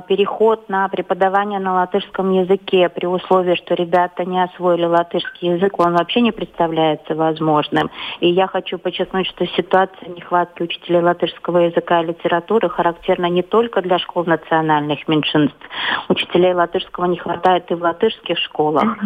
переход 0.07 0.67
на 0.67 0.87
преподавание 0.89 1.59
на 1.59 1.73
латышском 1.73 2.31
языке 2.31 2.89
при 2.89 3.05
условии, 3.05 3.55
что 3.55 3.75
ребята 3.75 4.25
не 4.25 4.43
освоили 4.43 4.85
латышский 4.85 5.55
язык, 5.55 5.79
он 5.79 5.93
вообще 5.93 6.21
не 6.21 6.31
представляется 6.31 7.15
возможным. 7.15 7.89
И 8.19 8.29
я 8.29 8.47
хочу 8.47 8.77
подчеркнуть, 8.77 9.27
что 9.27 9.45
ситуация 9.47 10.09
нехватки 10.09 10.63
учителей 10.63 11.01
латышского 11.01 11.59
языка 11.59 12.01
и 12.01 12.07
литературы 12.07 12.69
характерна 12.69 13.27
не 13.27 13.41
только 13.41 13.81
для 13.81 13.99
школ 13.99 14.25
национальных 14.25 15.07
меньшинств. 15.07 15.57
Учителей 16.09 16.53
латышского 16.53 17.05
не 17.05 17.17
хватает 17.17 17.71
и 17.71 17.75
в 17.75 17.81
латышских 17.81 18.37
школах. 18.37 18.97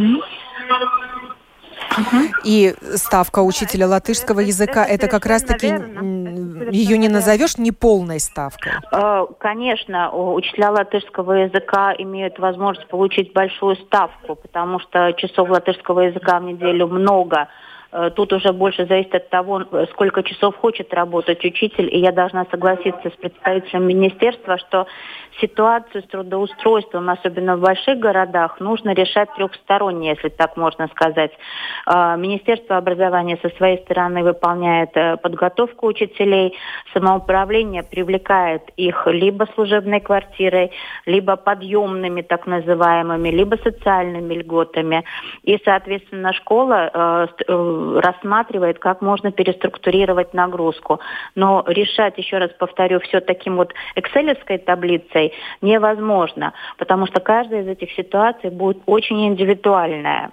И 2.44 2.74
ставка 2.96 3.40
учителя 3.40 3.88
латышского 3.88 4.40
языка, 4.40 4.86
это 4.86 5.08
как 5.08 5.26
раз-таки 5.26 5.68
ее 6.72 6.98
не 6.98 7.10
назовешь 7.10 7.58
неполной 7.58 8.20
ставкой? 8.20 8.74
Э, 8.92 9.26
конечно, 9.40 10.12
учителя 10.12 10.72
латышского 10.72 11.34
языка 11.34 11.94
имеют 11.98 12.40
возможность 12.40 12.88
получить 12.88 13.34
большую 13.34 13.76
ставку, 13.78 14.36
потому 14.36 14.80
что 14.80 15.14
часов 15.14 15.50
латышского 15.50 16.02
языка 16.02 16.40
в 16.40 16.44
неделю 16.44 16.88
много. 16.88 17.48
Э, 17.94 18.10
тут 18.10 18.34
уже 18.34 18.52
больше 18.52 18.86
зависит 18.86 19.14
от 19.14 19.30
того, 19.30 19.64
сколько 19.92 20.24
часов 20.24 20.58
хочет 20.58 20.94
работать 20.94 21.46
учитель. 21.46 21.94
И 21.94 22.00
я 22.00 22.12
должна 22.12 22.46
согласиться 22.50 23.10
с 23.10 23.14
представителем 23.14 23.88
министерства, 23.88 24.58
что 24.58 24.88
ситуацию 25.40 26.04
с 26.04 26.08
трудоустройством, 26.08 27.10
особенно 27.10 27.56
в 27.56 27.62
больших 27.62 28.00
городах, 28.00 28.60
нужно 28.60 28.94
решать 28.94 29.34
трехсторонне, 29.36 30.10
если 30.10 30.30
так 30.30 30.58
можно 30.58 30.88
сказать. 30.88 31.32
Э, 31.86 32.16
Министерство 32.18 32.78
образования 32.78 33.38
со 33.42 33.50
своей 33.58 33.78
стороны 33.84 34.24
выполняет 34.24 34.90
э, 34.96 35.18
подготовку 35.18 35.88
учителей, 35.88 36.56
самоуправление 36.94 37.84
привлекает 37.84 38.64
их 38.76 39.06
либо 39.06 39.48
служебной 39.54 40.00
квартирой, 40.00 40.72
либо 41.06 41.36
подъемными 41.36 42.24
так 42.24 42.48
называемыми, 42.48 43.30
либо 43.30 43.56
социальными 43.58 44.34
льготами. 44.34 45.04
И, 45.44 45.60
соответственно, 45.64 46.34
школа 46.34 47.30
рассматривает, 48.00 48.80
как 48.80 49.02
можно 49.02 49.32
переструктурировать 49.32 50.34
нагрузку. 50.34 51.00
Но 51.36 51.64
решать, 51.68 52.18
еще 52.18 52.38
раз 52.38 52.52
повторю, 52.58 53.00
все 53.00 53.20
таким 53.20 53.58
вот 53.58 53.74
экселевской 53.96 54.58
таблицей 54.58 55.34
невозможно, 55.62 56.54
потому 56.78 57.08
что 57.08 57.20
каждая 57.20 57.64
из 57.64 57.68
этих 57.68 57.92
ситуаций 57.92 58.50
будет 58.50 58.82
очень 58.86 59.28
индивидуальная. 59.28 60.32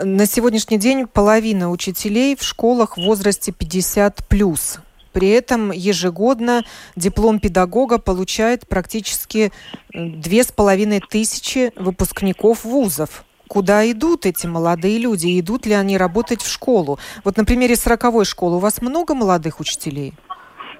На 0.00 0.26
сегодняшний 0.26 0.78
день 0.78 1.06
половина 1.06 1.70
учителей 1.70 2.36
в 2.36 2.42
школах 2.42 2.96
в 2.96 3.02
возрасте 3.02 3.52
50 3.52 4.28
плюс. 4.28 4.80
При 5.12 5.30
этом 5.30 5.72
ежегодно 5.72 6.62
диплом 6.94 7.40
педагога 7.40 7.98
получает 7.98 8.68
практически 8.68 9.50
две 9.92 10.44
с 10.44 10.52
половиной 10.52 11.00
тысячи 11.00 11.72
выпускников 11.76 12.64
вузов 12.64 13.24
куда 13.48 13.90
идут 13.90 14.26
эти 14.26 14.46
молодые 14.46 14.98
люди, 14.98 15.40
идут 15.40 15.66
ли 15.66 15.72
они 15.72 15.98
работать 15.98 16.42
в 16.42 16.52
школу. 16.52 16.98
Вот 17.24 17.36
на 17.36 17.44
примере 17.44 17.74
сороковой 17.76 18.24
школы 18.24 18.56
у 18.56 18.60
вас 18.60 18.80
много 18.80 19.14
молодых 19.14 19.60
учителей? 19.60 20.14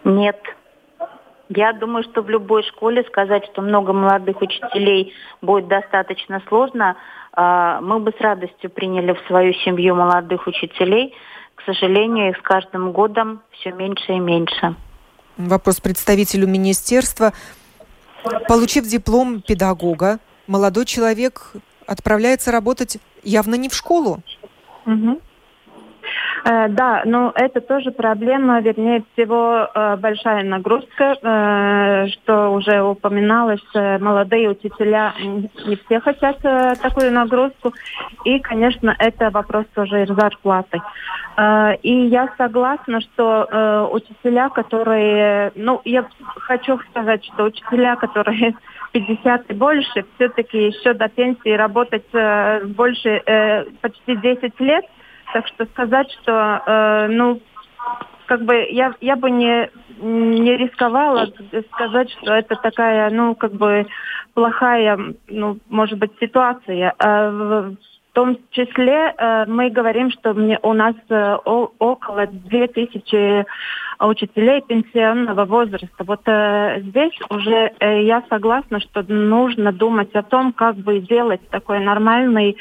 Нет. 0.04 0.38
Я 1.48 1.72
думаю, 1.72 2.04
что 2.04 2.22
в 2.22 2.28
любой 2.28 2.62
школе 2.64 3.04
сказать, 3.04 3.44
что 3.50 3.62
много 3.62 3.92
молодых 3.92 4.42
учителей 4.42 5.14
будет 5.40 5.66
достаточно 5.66 6.42
сложно. 6.48 6.96
А, 7.32 7.80
мы 7.80 8.00
бы 8.00 8.12
с 8.12 8.20
радостью 8.20 8.70
приняли 8.70 9.12
в 9.14 9.26
свою 9.26 9.54
семью 9.54 9.94
молодых 9.94 10.46
учителей. 10.46 11.14
К 11.54 11.62
сожалению, 11.62 12.30
их 12.30 12.36
с 12.36 12.42
каждым 12.42 12.92
годом 12.92 13.40
все 13.52 13.72
меньше 13.72 14.12
и 14.12 14.18
меньше. 14.18 14.74
Вопрос 15.38 15.80
представителю 15.80 16.46
министерства. 16.46 17.32
Получив 18.48 18.84
диплом 18.84 19.40
педагога, 19.40 20.18
молодой 20.46 20.84
человек 20.84 21.52
отправляется 21.88 22.52
работать 22.52 22.98
явно 23.24 23.56
не 23.56 23.68
в 23.68 23.74
школу. 23.74 24.20
Угу. 24.86 25.20
Э, 26.44 26.68
да, 26.68 27.02
но 27.04 27.32
это 27.34 27.60
тоже 27.60 27.90
проблема, 27.90 28.60
вернее 28.60 29.02
всего 29.12 29.68
э, 29.74 29.96
большая 29.96 30.44
нагрузка, 30.44 31.16
э, 31.20 32.06
что 32.08 32.50
уже 32.50 32.82
упоминалось, 32.82 33.60
молодые 33.74 34.50
учителя 34.50 35.14
не 35.18 35.76
все 35.84 36.00
хотят 36.00 36.38
такую 36.40 37.12
нагрузку, 37.12 37.74
и, 38.24 38.38
конечно, 38.38 38.94
это 38.98 39.30
вопрос 39.30 39.66
тоже 39.74 40.06
зарплаты. 40.06 40.80
И 41.82 42.06
я 42.06 42.30
согласна, 42.36 43.00
что 43.00 43.88
учителя, 43.92 44.48
которые, 44.48 45.52
ну, 45.54 45.80
я 45.84 46.04
хочу 46.18 46.78
сказать, 46.90 47.24
что 47.24 47.44
учителя, 47.44 47.96
которые 47.96 48.54
50 48.92 49.50
и 49.50 49.54
больше, 49.54 50.04
все-таки 50.16 50.66
еще 50.66 50.94
до 50.94 51.08
пенсии 51.08 51.50
работать 51.50 52.06
больше, 52.74 53.22
почти 53.80 54.16
10 54.16 54.60
лет– 54.60 54.84
так 55.32 55.46
что 55.48 55.66
сказать, 55.66 56.10
что, 56.22 56.62
э, 56.66 57.08
ну, 57.08 57.40
как 58.26 58.42
бы 58.42 58.54
я, 58.70 58.94
я 59.00 59.16
бы 59.16 59.30
не, 59.30 59.70
не 60.00 60.56
рисковала 60.56 61.28
сказать, 61.72 62.10
что 62.10 62.34
это 62.34 62.56
такая, 62.56 63.10
ну, 63.10 63.34
как 63.34 63.52
бы 63.52 63.86
плохая, 64.34 64.98
ну, 65.28 65.58
может 65.68 65.98
быть, 65.98 66.12
ситуация. 66.20 66.94
А 66.98 67.72
том 68.18 68.36
числе 68.50 69.14
э, 69.16 69.44
мы 69.46 69.70
говорим, 69.70 70.10
что 70.10 70.34
мне, 70.34 70.58
у 70.62 70.72
нас 70.72 70.96
э, 71.08 71.36
о, 71.44 71.70
около 71.78 72.26
2000 72.26 73.46
учителей 74.00 74.60
пенсионного 74.60 75.44
возраста. 75.44 76.02
Вот 76.04 76.22
э, 76.26 76.80
здесь 76.80 77.16
уже 77.30 77.70
э, 77.78 78.02
я 78.02 78.24
согласна, 78.28 78.80
что 78.80 79.04
нужно 79.06 79.70
думать 79.70 80.12
о 80.14 80.24
том, 80.24 80.52
как 80.52 80.74
бы 80.74 80.98
сделать 80.98 81.48
такой 81.50 81.78
нормальный 81.78 82.56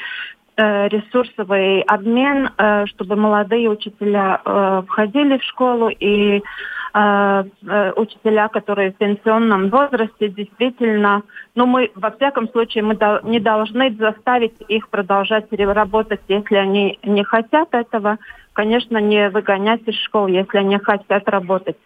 ресурсовый 0.88 1.82
обмен, 1.82 2.50
э, 2.58 2.86
чтобы 2.86 3.14
молодые 3.14 3.68
учителя 3.70 4.40
э, 4.44 4.82
входили 4.86 5.38
в 5.38 5.44
школу 5.44 5.88
и 5.88 6.42
учителя, 7.96 8.48
которые 8.48 8.90
в 8.92 8.96
пенсионном 8.96 9.68
возрасте, 9.68 10.28
действительно, 10.30 11.22
ну 11.54 11.66
мы, 11.66 11.92
во 11.94 12.10
всяком 12.10 12.48
случае, 12.48 12.82
мы 12.82 12.98
не 13.24 13.38
должны 13.40 13.94
заставить 13.94 14.54
их 14.66 14.88
продолжать 14.88 15.46
работать, 15.52 16.20
если 16.28 16.56
они 16.56 16.98
не 17.04 17.22
хотят 17.24 17.68
этого, 17.72 18.16
конечно, 18.54 18.96
не 18.98 19.28
выгонять 19.28 19.82
из 19.86 19.96
школ, 19.96 20.28
если 20.28 20.58
они 20.58 20.78
хотят 20.78 21.28
работать. 21.28 21.76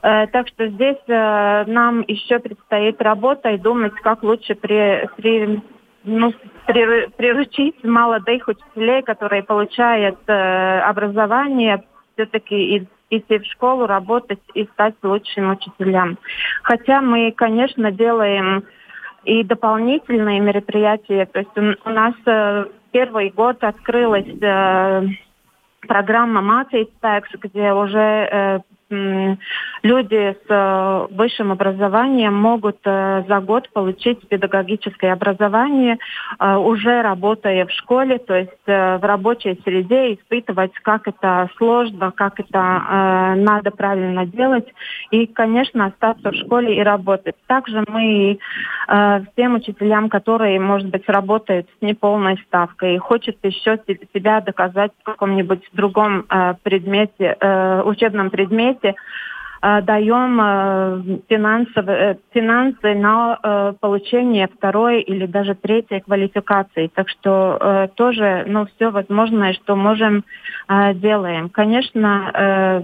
Так 0.00 0.48
что 0.48 0.66
здесь 0.66 0.98
нам 1.06 2.04
еще 2.08 2.40
предстоит 2.40 3.00
работа 3.00 3.50
и 3.50 3.58
думать, 3.58 3.94
как 3.94 4.24
лучше 4.24 4.56
при, 4.56 5.08
при 5.16 5.62
ну, 6.04 6.32
приручить 6.66 7.82
молодых 7.84 8.48
учителей, 8.48 9.02
которые 9.02 9.42
получают 9.42 10.18
э, 10.26 10.80
образование, 10.80 11.82
все-таки 12.14 12.88
идти 13.10 13.38
в 13.38 13.44
школу, 13.46 13.86
работать 13.86 14.40
и 14.54 14.64
стать 14.72 14.94
лучшим 15.02 15.50
учителям. 15.50 16.18
Хотя 16.62 17.00
мы, 17.00 17.32
конечно, 17.32 17.90
делаем 17.92 18.64
и 19.24 19.44
дополнительные 19.44 20.40
мероприятия. 20.40 21.26
То 21.26 21.40
есть 21.40 21.56
у, 21.84 21.90
нас 21.90 22.14
э, 22.26 22.64
первый 22.90 23.30
год 23.30 23.62
открылась 23.62 24.26
э, 24.26 25.02
программа 25.86 26.40
«Mācīt 26.40 26.90
где 27.42 27.72
уже 27.72 27.98
э, 27.98 28.60
люди 29.82 30.36
с 30.46 30.48
э, 30.48 31.06
высшим 31.10 31.52
образованием 31.52 32.34
могут 32.34 32.78
э, 32.84 33.24
за 33.26 33.40
год 33.40 33.68
получить 33.72 34.26
педагогическое 34.28 35.12
образование, 35.12 35.98
э, 36.38 36.56
уже 36.56 37.02
работая 37.02 37.66
в 37.66 37.70
школе, 37.70 38.18
то 38.18 38.34
есть 38.34 38.52
в 38.66 39.00
рабочей 39.02 39.60
среде, 39.64 40.14
испытывать, 40.14 40.72
как 40.82 41.08
это 41.08 41.48
сложно, 41.56 42.12
как 42.12 42.38
это 42.38 43.34
надо 43.36 43.70
правильно 43.70 44.26
делать, 44.26 44.66
и, 45.10 45.26
конечно, 45.26 45.86
остаться 45.86 46.30
в 46.30 46.34
школе 46.34 46.76
и 46.76 46.82
работать. 46.82 47.34
Также 47.46 47.84
мы 47.88 48.38
всем 48.86 49.54
учителям, 49.54 50.08
которые, 50.08 50.60
может 50.60 50.88
быть, 50.88 51.08
работают 51.08 51.66
с 51.78 51.82
неполной 51.82 52.38
ставкой 52.46 52.94
и 52.94 52.98
хочет 52.98 53.38
еще 53.42 53.78
себя 54.14 54.40
доказать 54.40 54.92
в 55.00 55.04
каком-нибудь 55.04 55.68
другом 55.72 56.24
предмете, 56.62 57.36
учебном 57.84 58.30
предмете, 58.30 58.81
Э, 59.64 59.80
даем 59.80 60.40
э, 60.40 61.20
э, 61.30 62.14
финансы 62.34 62.94
на 62.94 63.74
получение 63.80 64.48
второй 64.48 65.02
или 65.02 65.26
даже 65.26 65.54
третьей 65.54 66.00
квалификации. 66.00 66.88
Так 66.88 67.08
что 67.08 67.88
тоже 67.94 68.44
ну, 68.46 68.66
все 68.66 68.90
возможное, 68.90 69.52
что 69.52 69.76
можем, 69.76 70.24
делаем. 70.68 71.48
Конечно, 71.48 72.82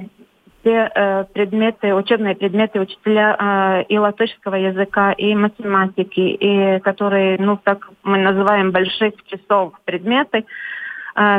все 0.61 1.27
предметы, 1.33 1.95
учебные 1.95 2.35
предметы 2.37 2.81
учителя 2.81 3.85
и 3.89 3.99
латышского 3.99 4.57
языка, 4.57 5.13
и 5.13 5.35
математики, 5.35 6.21
и 6.21 6.81
которые, 6.81 7.39
ну, 7.39 7.59
так 7.63 7.89
мы 8.03 8.19
называем 8.19 8.71
больших 8.71 9.15
часов 9.27 9.75
предметы, 9.85 10.45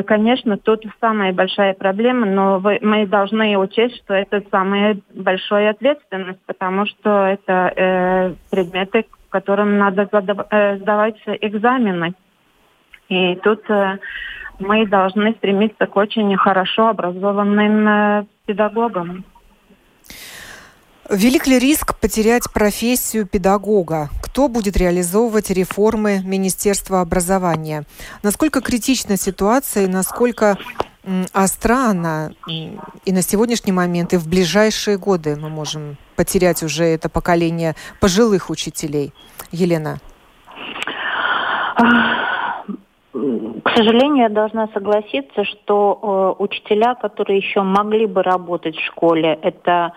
конечно, 0.06 0.58
тут 0.58 0.84
самая 1.00 1.32
большая 1.32 1.74
проблема, 1.74 2.26
но 2.26 2.60
мы 2.60 3.06
должны 3.08 3.58
учесть, 3.58 3.98
что 4.04 4.14
это 4.14 4.44
самая 4.52 4.98
большая 5.14 5.72
ответственность, 5.72 6.42
потому 6.46 6.86
что 6.86 7.26
это 7.26 7.72
э, 7.76 8.34
предметы, 8.52 9.06
которым 9.30 9.78
надо 9.78 10.10
э, 10.12 10.78
сдавать 10.80 11.16
экзамены. 11.26 12.14
И 13.08 13.36
тут 13.38 13.70
э, 13.70 14.00
мы 14.60 14.86
должны 14.86 15.32
стремиться 15.34 15.86
к 15.86 15.96
очень 15.96 16.36
хорошо 16.36 16.90
образованным 16.90 17.88
э, 17.88 18.26
педагогам. 18.46 19.24
Велик 21.10 21.48
ли 21.48 21.58
риск 21.58 22.00
потерять 22.00 22.44
профессию 22.54 23.26
педагога? 23.26 24.10
Кто 24.22 24.48
будет 24.48 24.78
реализовывать 24.78 25.50
реформы 25.50 26.22
Министерства 26.24 27.02
образования? 27.02 27.86
Насколько 28.22 28.62
критична 28.62 29.18
ситуация 29.18 29.86
и 29.86 29.88
насколько 29.88 30.60
остра 31.34 31.90
она 31.90 32.30
и 33.06 33.12
на 33.12 33.24
сегодняшний 33.24 33.72
момент, 33.72 34.14
и 34.14 34.18
в 34.18 34.30
ближайшие 34.30 35.00
годы 35.00 35.36
мы 35.36 35.50
можем 35.50 35.98
потерять 36.16 36.62
уже 36.62 36.84
это 36.84 37.10
поколение 37.10 37.74
пожилых 38.00 38.52
учителей? 38.52 39.12
Елена. 39.52 39.98
К 43.12 43.76
сожалению, 43.76 44.24
я 44.24 44.30
должна 44.30 44.68
согласиться, 44.76 45.44
что 45.44 46.36
э, 46.40 46.44
учителя, 46.44 46.94
которые 46.94 47.40
еще 47.40 47.62
могли 47.64 48.06
бы 48.06 48.22
работать 48.22 48.76
в 48.76 48.86
школе, 48.86 49.40
это 49.42 49.94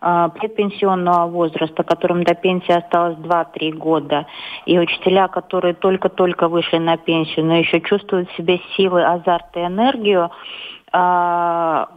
предпенсионного 0.00 1.26
возраста, 1.26 1.82
которым 1.82 2.22
до 2.24 2.34
пенсии 2.34 2.72
осталось 2.72 3.16
2-3 3.18 3.72
года, 3.72 4.26
и 4.66 4.78
учителя, 4.78 5.28
которые 5.28 5.74
только-только 5.74 6.48
вышли 6.48 6.78
на 6.78 6.96
пенсию, 6.96 7.46
но 7.46 7.56
еще 7.56 7.80
чувствуют 7.80 8.30
в 8.30 8.36
себе 8.36 8.60
силы, 8.76 9.04
азарт 9.04 9.56
и 9.56 9.60
энергию, 9.60 10.30
а, 10.92 11.88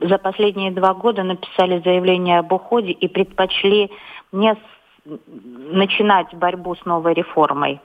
за 0.00 0.18
последние 0.18 0.72
два 0.72 0.94
года 0.94 1.22
написали 1.22 1.80
заявление 1.84 2.40
об 2.40 2.52
уходе 2.52 2.92
и 2.92 3.08
предпочли 3.08 3.90
не 4.32 4.56
начинать 5.04 6.34
борьбу 6.34 6.74
с 6.74 6.84
новой 6.84 7.14
реформой 7.14 7.80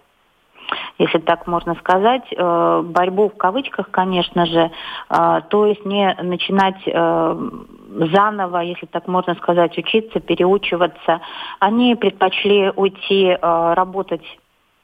если 0.97 1.19
так 1.19 1.47
можно 1.47 1.75
сказать, 1.75 2.23
э, 2.31 2.81
борьбу 2.83 3.29
в 3.29 3.37
кавычках, 3.37 3.89
конечно 3.91 4.45
же, 4.45 4.71
э, 5.09 5.41
то 5.49 5.65
есть 5.65 5.85
не 5.85 6.15
начинать 6.21 6.81
э, 6.85 7.49
заново, 7.97 8.59
если 8.59 8.85
так 8.85 9.07
можно 9.07 9.35
сказать, 9.35 9.77
учиться, 9.77 10.19
переучиваться. 10.19 11.21
Они 11.59 11.95
предпочли 11.95 12.71
уйти 12.75 13.37
работать 13.41 14.23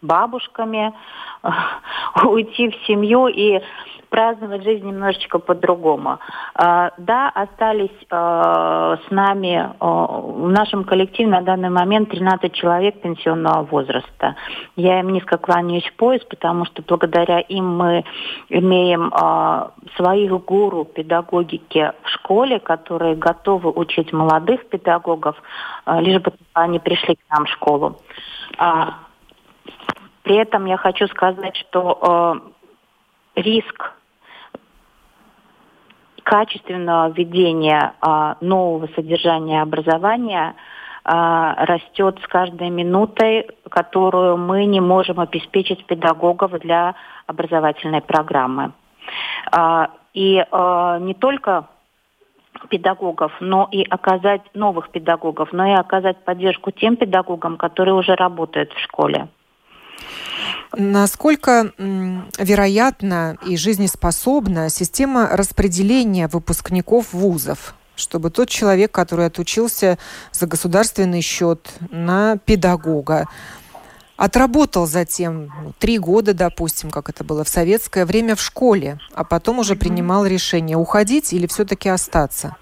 бабушками, 0.03 0.93
уйти 2.23 2.69
в 2.69 2.75
семью 2.85 3.27
и 3.27 3.61
праздновать 4.13 4.63
жизнь 4.63 4.85
немножечко 4.85 5.39
по-другому. 5.39 6.19
А, 6.53 6.91
да, 6.99 7.29
остались 7.29 7.89
а, 8.11 8.97
с 9.07 9.09
нами 9.09 9.73
а, 9.79 10.05
в 10.05 10.49
нашем 10.51 10.83
коллективе 10.83 11.29
на 11.29 11.41
данный 11.41 11.71
момент 11.71 12.11
13 12.11 12.53
человек 12.53 13.01
пенсионного 13.01 13.63
возраста. 13.63 14.35
Я 14.75 14.99
им 14.99 15.13
низко 15.13 15.37
кланяюсь 15.37 15.87
в 15.87 15.95
пояс, 15.95 16.23
потому 16.25 16.65
что 16.65 16.83
благодаря 16.87 17.39
им 17.39 17.75
мы 17.75 18.05
имеем 18.49 19.11
своих 19.95 20.31
гуру 20.45 20.85
педагогики 20.85 21.91
в 22.03 22.09
школе, 22.09 22.59
которые 22.59 23.15
готовы 23.15 23.71
учить 23.71 24.13
молодых 24.13 24.69
педагогов, 24.69 25.35
лишь 25.87 26.21
бы 26.21 26.33
они 26.53 26.77
пришли 26.77 27.15
к 27.15 27.19
нам 27.31 27.45
в 27.45 27.49
школу. 27.49 27.97
При 30.23 30.35
этом 30.35 30.65
я 30.65 30.77
хочу 30.77 31.07
сказать, 31.07 31.55
что 31.57 32.41
э, 33.35 33.41
риск 33.41 33.93
качественного 36.23 37.09
введения 37.09 37.93
а, 38.01 38.37
нового 38.39 38.87
содержания 38.95 39.61
образования 39.61 40.55
а, 41.03 41.65
растет 41.65 42.17
с 42.23 42.27
каждой 42.27 42.69
минутой, 42.69 43.49
которую 43.69 44.37
мы 44.37 44.65
не 44.65 44.79
можем 44.79 45.19
обеспечить 45.19 45.85
педагогов 45.85 46.51
для 46.61 46.95
образовательной 47.27 48.01
программы. 48.01 48.71
А, 49.51 49.89
и 50.13 50.43
а, 50.49 50.97
не 50.99 51.13
только 51.13 51.67
педагогов, 52.69 53.33
но 53.41 53.67
и 53.69 53.83
оказать 53.83 54.41
новых 54.53 54.91
педагогов, 54.91 55.49
но 55.51 55.65
и 55.65 55.73
оказать 55.73 56.23
поддержку 56.23 56.71
тем 56.71 56.95
педагогам, 56.95 57.57
которые 57.57 57.95
уже 57.95 58.15
работают 58.15 58.71
в 58.71 58.79
школе. 58.79 59.27
Насколько 60.75 61.71
вероятна 61.77 63.37
и 63.45 63.57
жизнеспособна 63.57 64.69
система 64.69 65.27
распределения 65.31 66.27
выпускников 66.27 67.13
вузов? 67.13 67.75
чтобы 67.95 68.31
тот 68.31 68.49
человек, 68.49 68.91
который 68.91 69.27
отучился 69.27 69.99
за 70.31 70.47
государственный 70.47 71.21
счет 71.21 71.71
на 71.91 72.37
педагога, 72.37 73.27
отработал 74.17 74.85
затем 74.85 75.51
ну, 75.63 75.73
три 75.77 75.97
года, 75.97 76.33
допустим, 76.33 76.89
как 76.89 77.09
это 77.09 77.23
было 77.23 77.43
в 77.43 77.49
советское 77.49 78.05
время 78.05 78.35
в 78.35 78.41
школе, 78.41 78.99
а 79.13 79.23
потом 79.23 79.59
уже 79.59 79.75
принимал 79.75 80.25
решение 80.25 80.77
уходить 80.77 81.33
или 81.33 81.47
все-таки 81.47 81.89
остаться? 81.89 82.55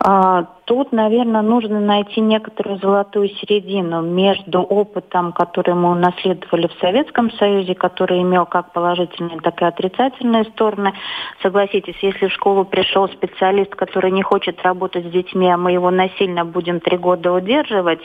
А, 0.00 0.48
тут, 0.68 0.92
наверное, 0.92 1.40
нужно 1.40 1.80
найти 1.80 2.20
некоторую 2.20 2.78
золотую 2.78 3.30
середину 3.30 4.02
между 4.02 4.60
опытом, 4.60 5.32
который 5.32 5.72
мы 5.72 5.92
унаследовали 5.92 6.66
в 6.66 6.78
Советском 6.78 7.30
Союзе, 7.32 7.74
который 7.74 8.20
имел 8.20 8.44
как 8.44 8.72
положительные, 8.74 9.40
так 9.40 9.62
и 9.62 9.64
отрицательные 9.64 10.44
стороны. 10.44 10.92
Согласитесь, 11.40 11.96
если 12.02 12.28
в 12.28 12.32
школу 12.32 12.66
пришел 12.66 13.08
специалист, 13.08 13.74
который 13.74 14.10
не 14.10 14.22
хочет 14.22 14.62
работать 14.62 15.06
с 15.06 15.10
детьми, 15.10 15.48
а 15.50 15.56
мы 15.56 15.72
его 15.72 15.90
насильно 15.90 16.44
будем 16.44 16.80
три 16.80 16.98
года 16.98 17.32
удерживать, 17.32 18.00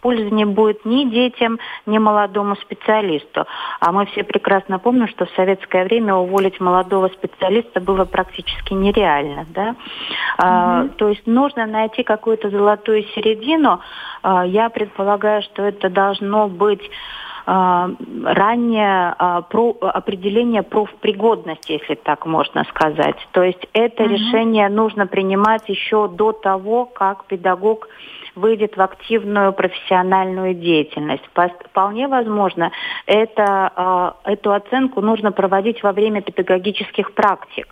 пользы 0.00 0.30
не 0.30 0.44
будет 0.44 0.84
ни 0.84 1.04
детям, 1.04 1.60
ни 1.86 1.98
молодому 1.98 2.56
специалисту. 2.56 3.46
А 3.78 3.92
мы 3.92 4.06
все 4.06 4.24
прекрасно 4.24 4.80
помним, 4.80 5.06
что 5.06 5.26
в 5.26 5.30
советское 5.36 5.84
время 5.84 6.16
уволить 6.16 6.58
молодого 6.58 7.06
специалиста 7.08 7.80
было 7.80 8.04
практически 8.04 8.72
нереально. 8.72 9.46
Да? 9.54 9.68
Mm-hmm. 9.70 9.74
А, 10.38 10.88
то 10.96 11.08
есть 11.08 11.24
нужно 11.28 11.66
найти 11.66 11.99
какую-то 12.02 12.50
золотую 12.50 13.04
середину. 13.14 13.80
А, 14.22 14.44
я 14.44 14.68
предполагаю, 14.68 15.42
что 15.42 15.62
это 15.62 15.88
должно 15.88 16.48
быть 16.48 16.82
а, 17.46 17.90
раннее 18.24 19.14
а, 19.18 19.42
про, 19.42 19.76
определение 19.80 20.62
профпригодности, 20.62 21.72
если 21.72 21.94
так 21.94 22.26
можно 22.26 22.64
сказать. 22.64 23.16
То 23.32 23.42
есть 23.42 23.66
это 23.72 24.04
угу. 24.04 24.12
решение 24.12 24.68
нужно 24.68 25.06
принимать 25.06 25.68
еще 25.68 26.08
до 26.08 26.32
того, 26.32 26.86
как 26.86 27.24
педагог 27.26 27.88
выйдет 28.36 28.76
в 28.76 28.80
активную 28.80 29.52
профессиональную 29.52 30.54
деятельность. 30.54 31.24
Вполне 31.70 32.06
возможно, 32.06 32.70
это, 33.04 34.14
эту 34.24 34.52
оценку 34.52 35.00
нужно 35.00 35.32
проводить 35.32 35.82
во 35.82 35.90
время 35.90 36.22
педагогических 36.22 37.12
практик. 37.12 37.66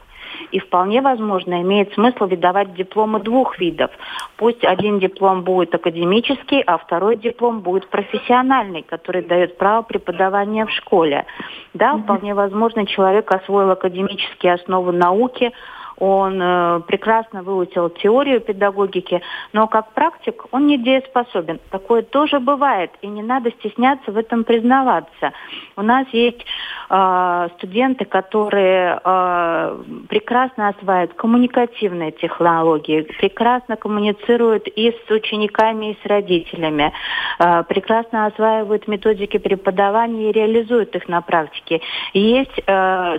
И 0.51 0.59
вполне 0.59 1.01
возможно, 1.01 1.61
имеет 1.62 1.92
смысл 1.94 2.27
выдавать 2.27 2.74
дипломы 2.74 3.20
двух 3.20 3.59
видов. 3.59 3.90
Пусть 4.37 4.64
один 4.64 4.98
диплом 4.98 5.42
будет 5.42 5.74
академический, 5.74 6.61
а 6.62 6.79
второй 6.79 7.16
диплом 7.16 7.61
будет 7.61 7.88
профессиональный, 7.88 8.83
который 8.83 9.22
дает 9.22 9.59
право 9.59 9.83
преподавания 9.83 10.66
в 10.66 10.70
школе. 10.70 11.27
Да, 11.74 11.96
вполне 11.96 12.35
возможно, 12.35 12.87
человек 12.87 13.31
освоил 13.31 13.70
академические 13.70 14.55
основы 14.55 14.92
науки, 14.92 15.53
он 15.98 16.40
э, 16.40 16.81
прекрасно 16.87 17.42
выучил 17.42 17.90
теорию 17.90 18.40
педагогики, 18.40 19.20
но 19.53 19.66
как 19.66 19.92
практик 19.92 20.44
он 20.53 20.66
недееспособен. 20.66 21.59
Такое 21.70 22.03
тоже 22.03 22.38
бывает, 22.38 22.92
и 23.03 23.09
не 23.09 23.22
надо 23.22 23.51
стесняться 23.51 24.12
в 24.12 24.16
этом 24.16 24.44
признаваться. 24.44 25.33
У 25.77 25.83
нас 25.83 26.07
есть 26.12 26.44
э, 26.90 27.48
студенты, 27.57 28.05
которые 28.05 29.01
э, 29.03 29.83
прекрасно 30.09 30.68
осваивают 30.68 31.14
коммуникативные 31.14 32.12
технологии, 32.12 33.03
прекрасно 33.20 33.77
коммуницируют 33.77 34.66
и 34.68 34.90
с 34.90 35.11
учениками, 35.11 35.92
и 35.92 35.98
с 36.03 36.07
родителями, 36.07 36.92
э, 37.38 37.62
прекрасно 37.64 38.27
осваивают 38.27 38.88
методики 38.88 39.38
преподавания 39.38 40.31
и 40.31 40.33
реализуют 40.33 40.94
их 40.94 41.09
на 41.09 41.20
практике. 41.20 41.81
Есть 42.12 42.62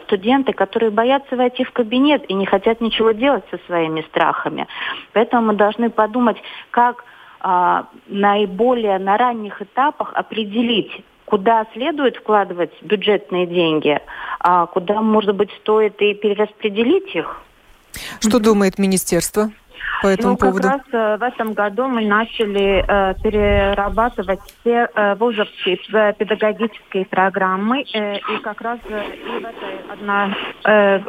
студенты, 0.06 0.54
которые 0.54 0.92
боятся 0.92 1.36
войти 1.36 1.64
в 1.64 1.72
кабинет 1.72 2.30
и 2.30 2.34
не 2.34 2.46
хотят 2.46 2.82
ничего 2.82 3.12
делать 3.12 3.44
со 3.52 3.58
своими 3.66 4.02
страхами. 4.02 4.68
Поэтому 5.14 5.48
мы 5.48 5.54
должны 5.54 5.90
подумать, 5.90 6.38
как 6.72 7.04
наиболее 8.08 9.00
на 9.00 9.18
ранних 9.18 9.62
этапах 9.62 10.14
определить, 10.14 10.92
куда 11.30 11.66
следует 11.74 12.18
вкладывать 12.18 12.72
бюджетные 12.82 13.46
деньги, 13.46 14.00
а 14.40 14.66
куда, 14.66 15.02
может 15.02 15.36
быть, 15.36 15.52
стоит 15.62 16.02
и 16.02 16.16
перераспределить 16.16 17.16
их. 17.16 17.42
Что 18.20 18.40
думает 18.40 18.80
министерство? 18.80 19.52
по 20.02 20.08
этому 20.08 20.32
ну, 20.32 20.38
поводу? 20.38 20.62
как 20.62 20.72
раз 20.72 20.82
э, 20.94 21.18
в 21.18 21.24
этом 21.24 21.54
году 21.54 21.88
мы 21.88 22.06
начали 22.06 22.86
э, 22.88 23.16
перерабатывать 23.22 24.40
все 24.62 24.88
э, 24.94 25.16
вузовские 25.16 25.78
э, 25.94 26.14
педагогические 26.14 27.06
программы. 27.06 27.84
Э, 27.94 28.18
и 28.18 28.38
как 28.42 28.62
раз 28.62 28.80
э, 28.88 29.04
и 29.14 29.40
в 29.40 29.46
этой 29.46 29.92
одна, 29.92 30.36
э, 30.66 31.00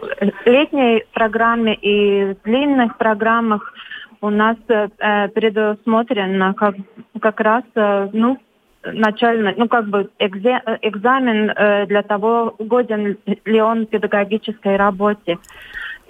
летней 0.44 1.04
программе 1.12 1.74
и 1.74 2.36
длинных 2.44 2.96
программах 2.96 3.72
у 4.20 4.30
нас 4.30 4.56
э, 4.68 4.88
э 4.98 5.28
предусмотрено 5.28 6.54
как, 6.54 6.74
как 7.20 7.40
раз 7.40 7.64
э, 7.76 8.08
ну, 8.12 8.38
начально, 8.84 9.54
ну 9.56 9.68
как 9.68 9.88
бы 9.88 10.10
экзамен 10.18 11.50
э, 11.50 11.86
для 11.86 12.02
того, 12.02 12.54
годен 12.58 13.18
ли 13.44 13.60
он 13.60 13.86
педагогической 13.86 14.76
работе. 14.76 15.38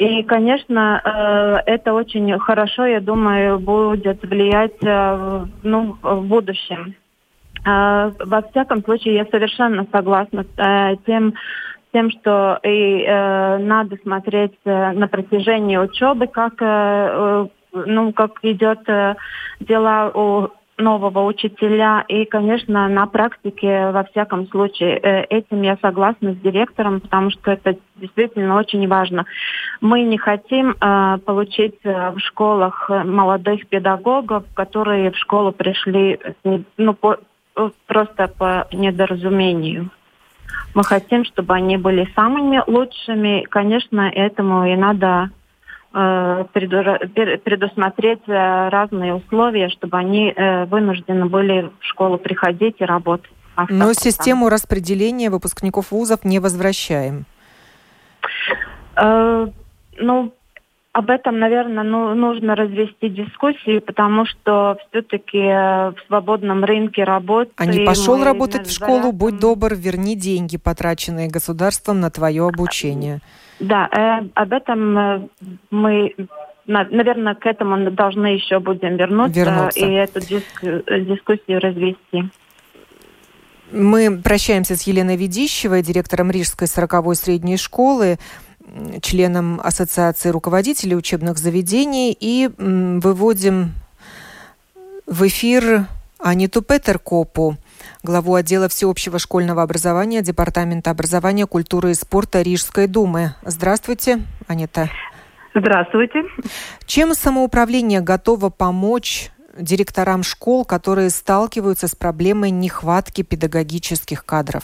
И, 0.01 0.23
конечно, 0.23 1.03
э, 1.05 1.73
это 1.73 1.93
очень 1.93 2.39
хорошо, 2.39 2.87
я 2.87 3.01
думаю, 3.01 3.59
будет 3.59 4.23
влиять 4.23 4.83
э, 4.83 5.45
ну, 5.63 5.99
в 6.01 6.23
будущем. 6.27 6.95
Э, 7.67 8.11
во 8.19 8.41
всяком 8.41 8.83
случае, 8.83 9.17
я 9.17 9.27
совершенно 9.27 9.87
согласна 9.93 10.47
с 10.57 10.97
тем, 11.05 11.35
тем, 11.93 12.11
что 12.13 12.59
и 12.63 13.05
надо 13.05 13.97
смотреть 14.03 14.57
на 14.65 15.07
протяжении 15.07 15.77
учебы, 15.77 16.29
как 16.29 16.63
ну 17.73 18.13
как 18.13 18.39
идет 18.43 18.81
дела 19.61 20.11
у 20.15 20.49
нового 20.81 21.25
учителя. 21.25 22.05
И, 22.09 22.25
конечно, 22.25 22.89
на 22.89 23.07
практике, 23.07 23.91
во 23.91 24.05
всяком 24.05 24.47
случае, 24.49 24.99
э, 24.99 25.25
этим 25.31 25.63
я 25.63 25.77
согласна 25.81 26.33
с 26.33 26.37
директором, 26.39 27.01
потому 27.01 27.31
что 27.31 27.53
это 27.53 27.77
действительно 27.97 28.57
очень 28.57 28.87
важно. 28.89 29.27
Мы 29.81 30.03
не 30.03 30.19
хотим 30.19 30.71
э, 30.71 31.19
получить 31.25 31.79
э, 31.85 32.11
в 32.11 32.19
школах 32.19 32.89
молодых 32.89 33.67
педагогов, 33.69 34.45
которые 34.55 35.11
в 35.11 35.17
школу 35.17 35.53
пришли 35.53 36.19
ну, 36.77 36.95
по, 36.95 37.19
просто 37.87 38.29
по 38.29 38.67
недоразумению. 38.73 39.91
Мы 40.75 40.85
хотим, 40.85 41.25
чтобы 41.25 41.55
они 41.55 41.77
были 41.77 42.09
самыми 42.15 42.63
лучшими. 42.67 43.45
Конечно, 43.51 44.03
этому 44.03 44.65
и 44.65 44.77
надо 44.77 45.31
Э, 45.31 45.40
предусмотреть 45.93 48.23
э, 48.29 48.69
разные 48.69 49.15
условия, 49.15 49.69
чтобы 49.71 49.99
они 49.99 50.31
э, 50.31 50.67
вынуждены 50.67 51.27
были 51.27 51.73
в 51.81 51.85
школу 51.85 52.19
приходить 52.19 52.77
и 52.79 52.85
работать. 52.85 53.33
Но 53.69 53.93
систему 53.93 54.49
распределения 54.49 55.31
выпускников 55.31 55.91
вузов 55.91 56.25
не 56.25 56.39
возвращаем. 56.39 57.27
Ну, 58.97 60.33
об 60.93 61.11
этом, 61.11 61.39
наверное, 61.39 61.85
ну, 61.85 62.15
нужно 62.15 62.57
развести 62.57 63.09
дискуссии, 63.09 63.79
потому 63.79 64.27
что 64.27 64.77
все-таки 64.89 65.39
в 65.39 65.95
свободном 66.09 66.65
рынке 66.65 67.05
работы... 67.05 67.53
А 67.57 67.67
не 67.67 67.87
пошел 67.87 68.23
работать 68.25 68.67
в 68.67 68.75
школу, 68.75 69.13
будь 69.13 69.39
добр, 69.39 69.75
верни 69.75 70.17
деньги, 70.17 70.57
потраченные 70.57 71.29
государством 71.29 72.01
на 72.01 72.11
твое 72.11 72.47
обучение. 72.47 73.21
Да, 73.61 73.89
э, 73.93 74.27
об 74.35 74.53
этом 74.53 74.99
э, 74.99 75.29
мы, 75.71 76.15
на, 76.67 76.85
наверное, 76.85 77.35
к 77.35 77.47
этому 77.47 77.91
должны 77.91 78.29
еще 78.29 78.59
будем 78.59 78.97
вернуться, 78.97 79.39
вернуться. 79.39 79.81
и 79.81 79.93
эту 79.93 80.21
диск, 80.21 80.65
э, 80.65 81.01
дискуссию 81.03 81.61
развести. 81.61 82.25
Мы 83.71 84.21
прощаемся 84.21 84.75
с 84.75 84.83
Еленой 84.83 85.17
Ведищевой, 85.17 85.83
директором 85.83 86.31
Рижской 86.33 86.67
40-й 86.67 87.15
средней 87.15 87.57
школы, 87.57 88.19
членом 89.03 89.61
Ассоциации 89.63 90.29
руководителей 90.29 90.97
учебных 90.97 91.39
заведений, 91.39 92.17
и 92.19 92.51
выводим 92.59 93.73
в 95.07 95.27
эфир 95.27 95.87
Аниту 96.19 96.63
Петеркопу, 96.63 97.57
главу 98.03 98.35
отдела 98.35 98.69
всеобщего 98.69 99.19
школьного 99.19 99.63
образования 99.63 100.23
Департамента 100.23 100.91
образования, 100.91 101.47
культуры 101.47 101.93
и 101.93 101.95
спорта 101.95 102.43
Рижской 102.43 102.87
думы. 102.87 103.35
Здравствуйте, 103.43 104.23
Анита. 104.47 104.91
Здравствуйте. 105.55 106.23
Чем 106.87 107.15
самоуправление 107.15 108.01
готово 108.01 108.51
помочь 108.51 109.31
директорам 109.59 110.23
школ, 110.23 110.65
которые 110.65 111.11
сталкиваются 111.11 111.89
с 111.89 111.97
проблемой 111.97 112.51
нехватки 112.51 113.23
педагогических 113.23 114.25
кадров? 114.25 114.63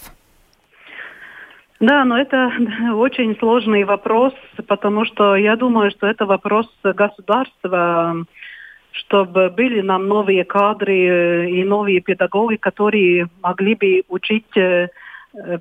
Да, 1.81 2.05
но 2.05 2.19
это 2.19 2.51
очень 2.95 3.37
сложный 3.39 3.85
вопрос, 3.85 4.33
потому 4.67 5.05
что 5.05 5.37
я 5.37 5.57
думаю, 5.57 5.91
что 5.91 6.07
это 6.07 6.27
вопрос 6.27 6.67
государства 6.83 8.27
чтобы 8.99 9.51
были 9.51 9.83
нам 9.83 10.09
новые 10.09 10.45
кадры 10.45 10.97
э, 10.97 11.51
и 11.51 11.65
новые 11.65 12.01
педагоги, 12.01 12.57
которые 12.57 13.29
могли 13.43 13.75
бы 13.75 14.03
учить 14.09 14.57
э, 14.57 14.89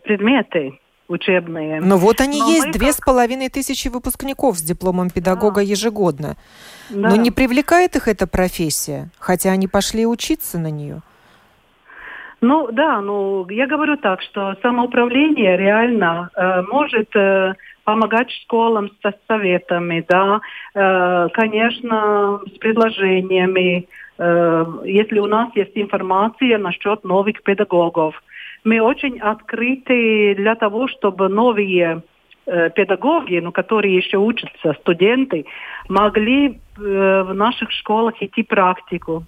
предметы 0.06 0.80
учебные. 1.08 1.82
Но 1.82 1.98
вот 1.98 2.22
они 2.22 2.40
Но 2.40 2.50
есть, 2.50 2.72
две 2.72 2.92
с 2.92 2.98
половиной 2.98 3.50
тысячи 3.50 3.90
выпускников 3.90 4.58
с 4.58 4.62
дипломом 4.62 5.10
педагога 5.10 5.58
да. 5.58 5.62
ежегодно. 5.62 6.38
Да. 6.90 7.10
Но 7.10 7.16
не 7.16 7.32
привлекает 7.32 7.96
их 7.96 8.08
эта 8.08 8.26
профессия, 8.26 9.10
хотя 9.20 9.52
они 9.52 9.68
пошли 9.68 10.06
учиться 10.06 10.58
на 10.58 10.72
нее. 10.72 11.02
Ну 12.48 12.68
да, 12.72 13.02
ну 13.02 13.48
я 13.50 13.66
говорю 13.66 13.98
так, 13.98 14.22
что 14.22 14.56
самоуправление 14.62 15.58
реально 15.58 16.30
э, 16.36 16.62
может 16.72 17.10
э, 17.16 17.56
помогать 17.84 18.30
школам 18.30 18.92
со 19.02 19.16
советами, 19.28 20.06
да, 20.08 20.42
э, 20.76 21.30
конечно, 21.34 22.40
с 22.46 22.58
предложениями, 22.60 23.88
э, 24.20 24.66
если 24.86 25.18
у 25.18 25.26
нас 25.26 25.50
есть 25.56 25.72
информация 25.74 26.60
насчет 26.60 27.04
новых 27.04 27.42
педагогов. 27.42 28.14
Мы 28.64 28.80
очень 28.80 29.20
открыты 29.20 30.36
для 30.36 30.54
того, 30.54 30.88
чтобы 30.88 31.30
новые 31.30 32.04
э, 32.46 32.70
педагоги, 32.70 33.40
ну, 33.40 33.52
которые 33.52 33.96
еще 33.96 34.18
учатся, 34.18 34.76
студенты, 34.82 35.48
могли 35.90 36.50
э, 36.50 37.24
в 37.24 37.34
наших 37.34 37.72
школах 37.72 38.22
идти 38.22 38.44
практику. 38.44 39.24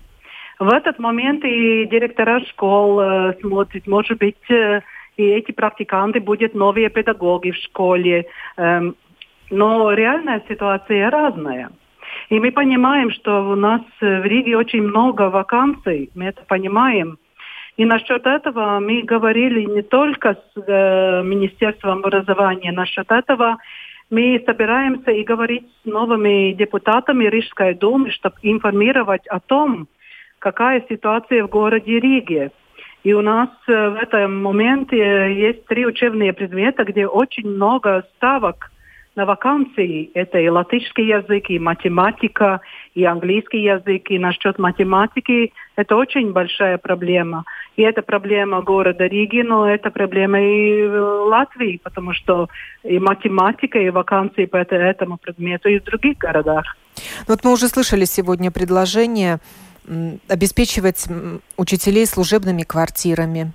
В 0.59 0.69
этот 0.69 0.97
момент 0.97 1.43
и 1.45 1.85
директора 1.85 2.39
школ 2.49 2.99
э, 2.99 3.33
смотрят, 3.41 3.85
может 3.85 4.17
быть, 4.17 4.49
э, 4.49 4.81
и 5.15 5.23
эти 5.23 5.51
практиканты 5.51 6.19
будут 6.19 6.55
новые 6.55 6.89
педагоги 6.89 7.51
в 7.51 7.55
школе. 7.57 8.25
Эм, 8.57 8.95
но 9.49 9.91
реальная 9.93 10.43
ситуация 10.47 11.09
разная. 11.09 11.69
И 12.29 12.39
мы 12.39 12.51
понимаем, 12.51 13.11
что 13.11 13.51
у 13.51 13.55
нас 13.55 13.81
в 14.01 14.23
Риге 14.25 14.57
очень 14.57 14.81
много 14.81 15.29
вакансий, 15.29 16.09
мы 16.15 16.25
это 16.25 16.43
понимаем. 16.47 17.17
И 17.77 17.85
насчет 17.85 18.25
этого 18.25 18.79
мы 18.79 19.03
говорили 19.03 19.63
не 19.63 19.83
только 19.83 20.33
с 20.33 20.61
э, 20.67 21.23
Министерством 21.23 21.99
образования, 21.99 22.71
насчет 22.71 23.11
этого 23.11 23.57
мы 24.09 24.41
собираемся 24.45 25.11
и 25.11 25.23
говорить 25.23 25.65
с 25.83 25.85
новыми 25.85 26.53
депутатами 26.53 27.25
Рижской 27.25 27.75
думы, 27.75 28.09
чтобы 28.11 28.35
информировать 28.41 29.27
о 29.27 29.39
том, 29.39 29.87
какая 30.39 30.83
ситуация 30.89 31.43
в 31.43 31.49
городе 31.49 31.99
Риге. 31.99 32.51
И 33.03 33.13
у 33.13 33.21
нас 33.21 33.49
э, 33.67 33.89
в 33.89 33.95
этом 33.95 34.41
моменте 34.41 34.97
есть 35.33 35.65
три 35.65 35.85
учебные 35.85 36.33
предмета, 36.33 36.83
где 36.83 37.07
очень 37.07 37.47
много 37.47 38.03
ставок 38.15 38.71
на 39.17 39.25
вакансии. 39.25 40.11
Это 40.13 40.37
и 40.37 40.47
латышский 40.47 41.07
язык, 41.07 41.49
и 41.49 41.57
математика, 41.57 42.61
и 42.93 43.03
английский 43.03 43.63
язык. 43.63 44.11
И 44.11 44.19
насчет 44.19 44.59
математики 44.59 45.53
это 45.75 45.95
очень 45.95 46.33
большая 46.33 46.77
проблема. 46.77 47.43
И 47.77 47.81
это 47.81 48.03
проблема 48.03 48.61
города 48.61 49.05
Риги, 49.05 49.41
но 49.41 49.67
это 49.67 49.89
проблема 49.89 50.39
и 50.39 50.87
Латвии, 50.87 51.79
потому 51.83 52.13
что 52.13 52.47
и 52.83 52.99
математика, 52.99 53.79
и 53.79 53.89
вакансии 53.89 54.45
по 54.45 54.57
этому 54.57 55.17
предмету 55.17 55.69
и 55.69 55.79
в 55.79 55.83
других 55.83 56.17
городах. 56.19 56.77
Вот 57.27 57.43
мы 57.43 57.53
уже 57.53 57.67
слышали 57.67 58.05
сегодня 58.05 58.51
предложение 58.51 59.39
обеспечивать 60.27 61.05
учителей 61.57 62.05
служебными 62.05 62.63
квартирами 62.63 63.51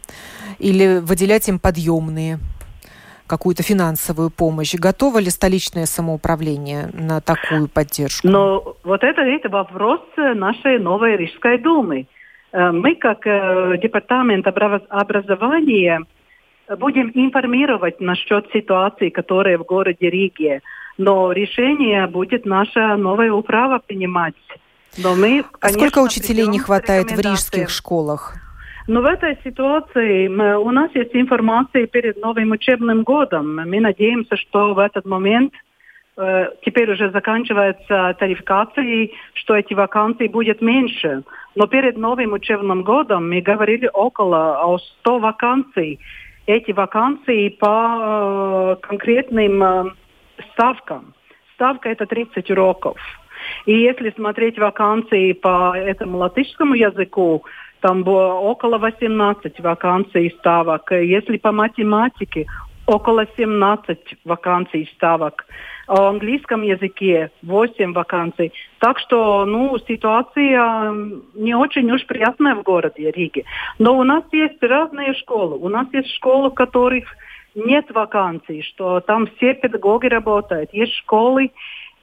или 0.59 0.99
выделять 1.01 1.49
им 1.49 1.59
подъемные 1.59 2.39
какую-то 3.27 3.63
финансовую 3.63 4.31
помощь. 4.31 4.75
Готово 4.75 5.19
ли 5.19 5.31
столичное 5.31 5.87
самоуправление 5.87 6.91
на 6.93 7.21
такую 7.21 7.69
поддержку? 7.69 8.29
Но 8.29 8.77
вот 8.85 9.03
это, 9.03 9.23
это 9.23 9.49
вопрос 9.49 10.01
нашей 10.17 10.79
новой 10.79 11.17
Рижской 11.17 11.59
думы. 11.59 12.07
Э, 12.53 12.71
мы, 12.73 12.95
как 12.95 13.27
э, 13.27 13.79
департамент 13.83 14.47
образования, 14.47 16.01
будем 16.79 17.11
информировать 17.15 18.01
насчет 18.01 18.51
ситуации, 18.53 19.09
которая 19.09 19.59
в 19.59 19.65
городе 19.65 20.11
Риге. 20.11 20.61
Но 20.99 21.33
решение 21.33 22.07
будет 22.07 22.45
наша 22.45 22.97
новая 22.97 23.33
управа 23.33 23.81
принимать. 23.87 24.35
Но 24.99 25.15
мы, 25.15 25.45
конечно, 25.59 25.59
а 25.61 25.69
сколько 25.71 25.99
учителей 26.01 26.47
не 26.47 26.59
хватает 26.59 27.11
в 27.11 27.21
рижских 27.21 27.71
школах? 27.71 28.37
Но 28.89 29.01
в 29.01 29.07
этой 29.07 29.39
ситуации 29.45 30.27
у 30.29 30.71
нас 30.71 30.91
есть 30.95 31.15
информация 31.15 31.87
перед 31.87 32.21
новым 32.21 32.51
учебным 32.51 33.05
годом. 33.05 33.57
Мы 33.57 33.81
надеемся, 33.81 34.37
что 34.37 34.75
в 34.75 34.79
этот 34.79 35.07
момент 35.07 35.53
э, 36.17 36.47
теперь 36.65 36.91
уже 36.91 37.11
заканчивается 37.11 38.17
тарификация, 38.19 39.09
что 39.35 39.55
эти 39.55 39.73
вакансии 39.75 40.27
будет 40.27 40.61
меньше. 40.61 41.23
Но 41.55 41.67
перед 41.69 41.97
новым 41.97 42.33
учебным 42.33 42.83
годом 42.83 43.31
мы 43.31 43.41
говорили 43.41 43.89
около 43.93 44.79
100 45.01 45.19
вакансий. 45.21 46.01
Эти 46.47 46.73
вакансии 46.73 47.51
по 47.51 48.77
э, 48.83 48.87
конкретным 48.87 49.63
э, 49.63 49.85
ставкам. 50.53 51.15
Ставка 51.55 51.89
это 51.89 52.07
30 52.07 52.51
уроков. 52.51 52.97
И 53.67 53.75
если 53.75 54.11
смотреть 54.11 54.59
вакансии 54.59 55.33
по 55.33 55.77
этому 55.77 56.19
латышскому 56.19 56.75
языку, 56.75 57.45
там 57.81 58.03
было 58.03 58.35
около 58.35 58.79
18 58.79 59.61
вакансий 59.61 60.35
ставок. 60.39 60.91
Если 60.93 61.37
по 61.37 61.53
математике, 61.53 62.47
около 62.87 63.27
17 63.37 63.99
вакансий 64.25 64.91
ставок. 64.95 65.47
А 65.87 65.95
в 65.95 66.07
английском 66.07 66.63
языке 66.63 67.31
8 67.43 67.93
вакансий. 67.93 68.53
Так 68.79 68.99
что, 68.99 69.45
ну, 69.45 69.77
ситуация 69.79 70.93
не 71.35 71.55
очень 71.55 71.91
уж 71.91 72.07
приятная 72.07 72.55
в 72.55 72.63
городе 72.63 73.11
Риге. 73.11 73.45
Но 73.79 73.97
у 73.99 74.05
нас 74.05 74.25
есть 74.33 74.63
разные 74.63 75.15
школы. 75.15 75.57
У 75.59 75.69
нас 75.69 75.87
есть 75.93 76.11
школы, 76.15 76.51
в 76.51 76.55
которых 76.55 77.05
нет 77.55 77.91
вакансий, 77.91 78.63
что 78.63 79.01
там 79.01 79.27
все 79.37 79.55
педагоги 79.55 80.07
работают. 80.07 80.73
Есть 80.73 80.95
школы, 80.95 81.51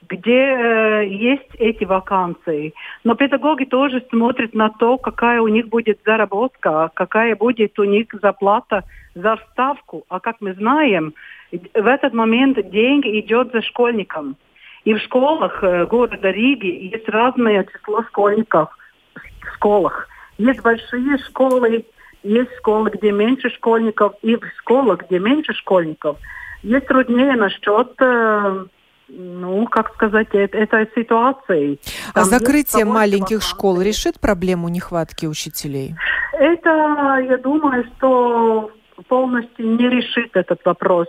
где 0.08 0.40
э, 0.40 1.06
есть 1.08 1.54
эти 1.58 1.84
вакансии. 1.84 2.74
Но 3.04 3.14
педагоги 3.14 3.64
тоже 3.64 4.04
смотрят 4.10 4.54
на 4.54 4.70
то, 4.70 4.98
какая 4.98 5.40
у 5.40 5.48
них 5.48 5.68
будет 5.68 6.00
заработка, 6.04 6.90
какая 6.94 7.36
будет 7.36 7.78
у 7.78 7.84
них 7.84 8.06
зарплата 8.20 8.84
за 9.14 9.36
вставку. 9.36 10.04
А 10.08 10.20
как 10.20 10.36
мы 10.40 10.54
знаем, 10.54 11.14
в 11.52 11.86
этот 11.86 12.14
момент 12.14 12.58
деньги 12.70 13.20
идет 13.20 13.52
за 13.52 13.62
школьником. 13.62 14.36
И 14.84 14.94
в 14.94 14.98
школах 14.98 15.62
э, 15.62 15.86
города 15.86 16.30
Риги 16.30 16.90
есть 16.92 17.08
разное 17.08 17.64
число 17.64 18.02
школьников 18.04 18.70
в 19.14 19.54
школах. 19.56 20.08
Есть 20.38 20.62
большие 20.62 21.18
школы, 21.18 21.84
есть 22.22 22.56
школы, 22.58 22.90
где 22.90 23.12
меньше 23.12 23.50
школьников, 23.50 24.14
и 24.22 24.36
в 24.36 24.44
школах, 24.58 25.06
где 25.06 25.18
меньше 25.18 25.52
школьников. 25.52 26.18
Есть 26.62 26.86
труднее 26.86 27.36
насчет 27.36 27.92
э, 28.00 28.64
ну, 29.12 29.66
как 29.66 29.92
сказать, 29.94 30.28
это, 30.32 30.56
это 30.56 30.86
ситуацией. 30.94 31.80
А 32.14 32.24
закрытие 32.24 32.84
маленьких 32.84 33.42
школ 33.42 33.80
решит 33.80 34.20
проблему 34.20 34.68
нехватки 34.68 35.26
учителей? 35.26 35.94
Это, 36.32 37.18
я 37.28 37.36
думаю, 37.38 37.84
что 37.96 38.70
полностью 39.08 39.76
не 39.76 39.88
решит 39.88 40.30
этот 40.34 40.60
вопрос. 40.64 41.08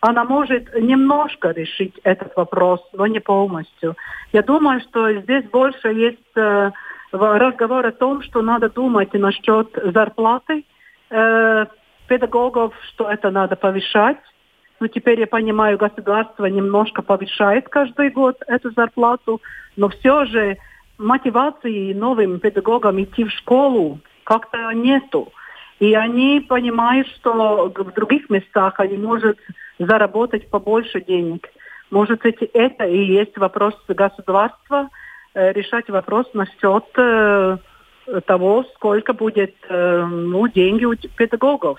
Она 0.00 0.24
может 0.24 0.72
немножко 0.74 1.50
решить 1.50 1.98
этот 2.04 2.36
вопрос, 2.36 2.80
но 2.92 3.06
не 3.06 3.20
полностью. 3.20 3.96
Я 4.32 4.42
думаю, 4.42 4.80
что 4.80 5.12
здесь 5.12 5.44
больше 5.50 5.88
есть 5.88 6.36
э, 6.36 6.70
разговор 7.10 7.86
о 7.86 7.92
том, 7.92 8.22
что 8.22 8.42
надо 8.42 8.68
думать 8.68 9.12
насчет 9.14 9.68
зарплаты 9.94 10.64
э, 11.10 11.66
педагогов, 12.06 12.74
что 12.90 13.10
это 13.10 13.30
надо 13.30 13.56
повышать 13.56 14.18
ну, 14.80 14.88
теперь 14.88 15.20
я 15.20 15.26
понимаю, 15.26 15.78
государство 15.78 16.46
немножко 16.46 17.02
повышает 17.02 17.68
каждый 17.68 18.10
год 18.10 18.42
эту 18.46 18.70
зарплату, 18.70 19.40
но 19.76 19.88
все 19.88 20.24
же 20.24 20.56
мотивации 20.98 21.92
новым 21.92 22.40
педагогам 22.40 23.02
идти 23.02 23.24
в 23.24 23.30
школу 23.30 24.00
как-то 24.24 24.72
нету. 24.72 25.32
И 25.80 25.94
они 25.94 26.44
понимают, 26.46 27.08
что 27.08 27.72
в 27.74 27.92
других 27.92 28.28
местах 28.30 28.80
они 28.80 28.96
могут 28.98 29.38
заработать 29.78 30.50
побольше 30.50 31.00
денег. 31.00 31.48
Может, 31.90 32.22
быть, 32.22 32.42
это 32.52 32.84
и 32.84 32.98
есть 33.04 33.38
вопрос 33.38 33.74
государства, 33.88 34.88
э, 35.34 35.52
решать 35.52 35.88
вопрос 35.88 36.26
насчет 36.34 36.84
э, 36.96 37.58
того, 38.26 38.64
сколько 38.74 39.12
будет 39.12 39.54
э, 39.68 40.04
ну, 40.04 40.48
деньги 40.48 40.84
у 40.84 40.94
педагогов. 40.96 41.78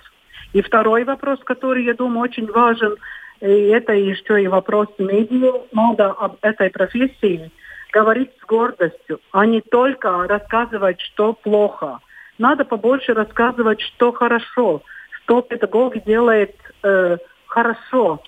И 0.54 0.62
второй 0.62 1.04
вопрос, 1.04 1.40
который, 1.44 1.84
я 1.84 1.94
думаю, 1.94 2.22
очень 2.22 2.48
важен, 2.52 2.96
и 3.42 3.46
это 3.46 3.94
еще 3.94 4.42
и 4.42 4.48
вопрос 4.48 4.88
медиа. 4.98 5.54
Надо 5.72 6.12
об 6.12 6.38
этой 6.42 6.70
профессии 6.70 7.52
говорить 7.92 8.32
с 8.42 8.46
гордостью, 8.46 9.20
а 9.32 9.46
не 9.46 9.62
только 9.62 10.28
рассказывать, 10.28 11.00
что 11.02 11.34
плохо. 11.34 12.00
Надо 12.38 12.66
побольше 12.66 13.14
рассказывать, 13.14 13.82
что 13.82 14.12
хорошо, 14.12 14.82
что 15.12 15.42
педагог 15.42 16.02
делает 16.04 16.56
э, 16.84 17.18
хорошо. 17.46 18.22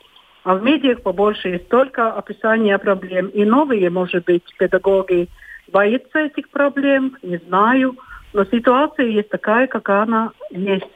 А 0.43 0.55
в 0.55 0.63
медиах 0.63 1.01
побольше 1.01 1.49
есть 1.49 1.69
только 1.69 2.11
описание 2.11 2.77
проблем. 2.77 3.27
И 3.27 3.45
новые, 3.45 3.89
может 3.89 4.25
быть, 4.25 4.43
педагоги 4.57 5.29
боятся 5.71 6.19
этих 6.19 6.49
проблем, 6.49 7.17
не 7.21 7.37
знаю. 7.37 7.95
Но 8.33 8.45
ситуация 8.45 9.05
есть 9.05 9.29
такая, 9.29 9.67
какая 9.67 10.03
она 10.03 10.31
есть. 10.49 10.87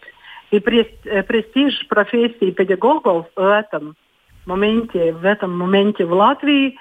И 0.55 0.59
э, 0.59 1.23
престиж 1.23 1.85
профессии 1.89 2.51
педагогов 2.51 3.25
в 3.35 3.41
этом 3.41 3.95
моменте, 4.45 5.11
в 5.11 5.25
этом 5.25 5.57
моменте 5.57 6.05
в 6.05 6.13
Латвии 6.13 6.77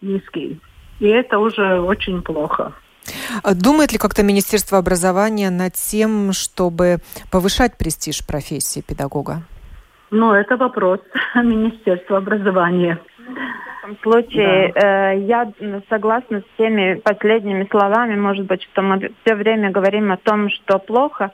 низкий. 0.00 0.58
И 1.00 1.06
это 1.06 1.38
уже 1.38 1.80
очень 1.80 2.22
плохо. 2.22 2.72
А 3.42 3.54
думает 3.54 3.92
ли 3.92 3.98
как-то 3.98 4.22
Министерство 4.22 4.78
образования 4.78 5.50
над 5.50 5.74
тем, 5.74 6.32
чтобы 6.32 6.98
повышать 7.30 7.76
престиж 7.76 8.26
профессии 8.26 8.80
педагога? 8.80 9.42
Ну, 10.10 10.32
это 10.32 10.56
вопрос 10.56 11.00
Министерства 11.34 12.18
образования. 12.18 12.98
В 13.18 13.84
этом 13.84 13.98
случае 14.02 14.72
да. 14.72 15.12
э, 15.12 15.20
я 15.20 15.52
согласна 15.90 16.40
с 16.40 16.56
теми 16.56 16.94
последними 16.94 17.66
словами, 17.70 18.16
может 18.16 18.46
быть, 18.46 18.62
что 18.62 18.80
мы 18.80 19.12
все 19.24 19.34
время 19.34 19.70
говорим 19.70 20.10
о 20.10 20.16
том, 20.16 20.48
что 20.48 20.78
плохо, 20.78 21.32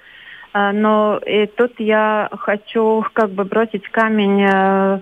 но 0.73 1.19
и 1.19 1.47
тут 1.47 1.75
я 1.79 2.29
хочу 2.33 3.05
как 3.13 3.31
бы 3.31 3.45
бросить 3.45 3.87
камень 3.89 4.43
э, 4.43 5.01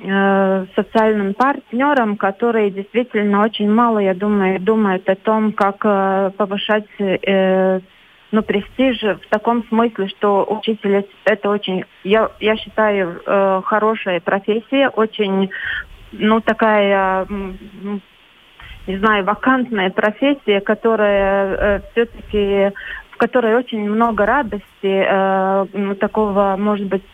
э, 0.00 0.66
социальным 0.76 1.32
партнерам, 1.32 2.18
которые 2.18 2.70
действительно 2.70 3.42
очень 3.42 3.70
мало, 3.70 3.98
я 3.98 4.14
думаю, 4.14 4.60
думают 4.60 5.08
о 5.08 5.16
том, 5.16 5.52
как 5.52 5.76
э, 5.84 6.30
повышать 6.36 6.86
ну, 8.32 8.42
престиж 8.42 9.02
в 9.02 9.28
таком 9.28 9.64
смысле, 9.68 10.06
что 10.08 10.46
учитель 10.48 11.04
это 11.24 11.48
очень, 11.48 11.84
я, 12.04 12.30
я 12.38 12.56
считаю, 12.56 13.20
хорошая 13.64 14.20
профессия, 14.20 14.88
очень, 14.88 15.50
ну, 16.12 16.40
такая, 16.40 17.26
не 18.86 18.98
знаю, 18.98 19.24
вакантная 19.24 19.90
профессия, 19.90 20.60
которая 20.60 21.82
все-таки 21.90 22.72
которой 23.20 23.54
очень 23.54 23.88
много 23.88 24.24
радости, 24.24 24.64
э, 24.82 25.94
такого, 26.00 26.56
может 26.58 26.86
быть, 26.86 27.04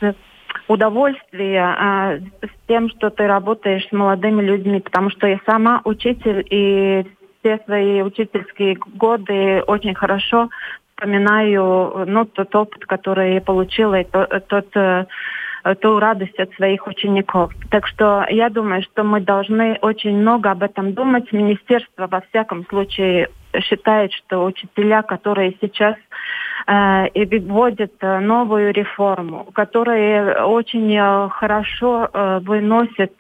удовольствия 0.68 1.76
э, 1.76 2.46
с 2.46 2.68
тем, 2.68 2.88
что 2.90 3.10
ты 3.10 3.26
работаешь 3.26 3.88
с 3.88 3.92
молодыми 3.92 4.40
людьми, 4.40 4.80
потому 4.80 5.10
что 5.10 5.26
я 5.26 5.40
сама 5.44 5.80
учитель 5.84 6.46
и 6.48 7.04
все 7.40 7.58
свои 7.64 8.02
учительские 8.02 8.76
годы 8.94 9.62
очень 9.66 9.94
хорошо 9.94 10.48
вспоминаю 10.90 12.04
ну, 12.06 12.24
тот 12.24 12.54
опыт, 12.54 12.86
который 12.86 13.34
я 13.34 13.40
получила, 13.40 14.00
и 14.00 14.04
тот, 14.04 14.46
тот 14.46 14.68
э, 14.76 15.06
ту 15.80 15.98
радость 15.98 16.38
от 16.38 16.52
своих 16.54 16.86
учеников. 16.86 17.52
Так 17.70 17.88
что 17.88 18.24
я 18.30 18.48
думаю, 18.48 18.82
что 18.82 19.02
мы 19.02 19.20
должны 19.20 19.76
очень 19.82 20.16
много 20.16 20.52
об 20.52 20.62
этом 20.62 20.94
думать. 20.94 21.32
Министерство, 21.32 22.06
во 22.06 22.20
всяком 22.30 22.64
случае, 22.66 23.28
считает, 23.62 24.12
что 24.12 24.44
учителя, 24.44 25.02
которые 25.02 25.56
сейчас 25.60 25.96
э, 26.66 27.08
и 27.08 27.38
вводит 27.38 27.94
э, 28.00 28.20
новую 28.20 28.72
реформу, 28.72 29.48
которая 29.54 30.44
очень 30.44 30.94
э, 30.94 31.28
хорошо 31.30 32.08
выносит 32.42 33.14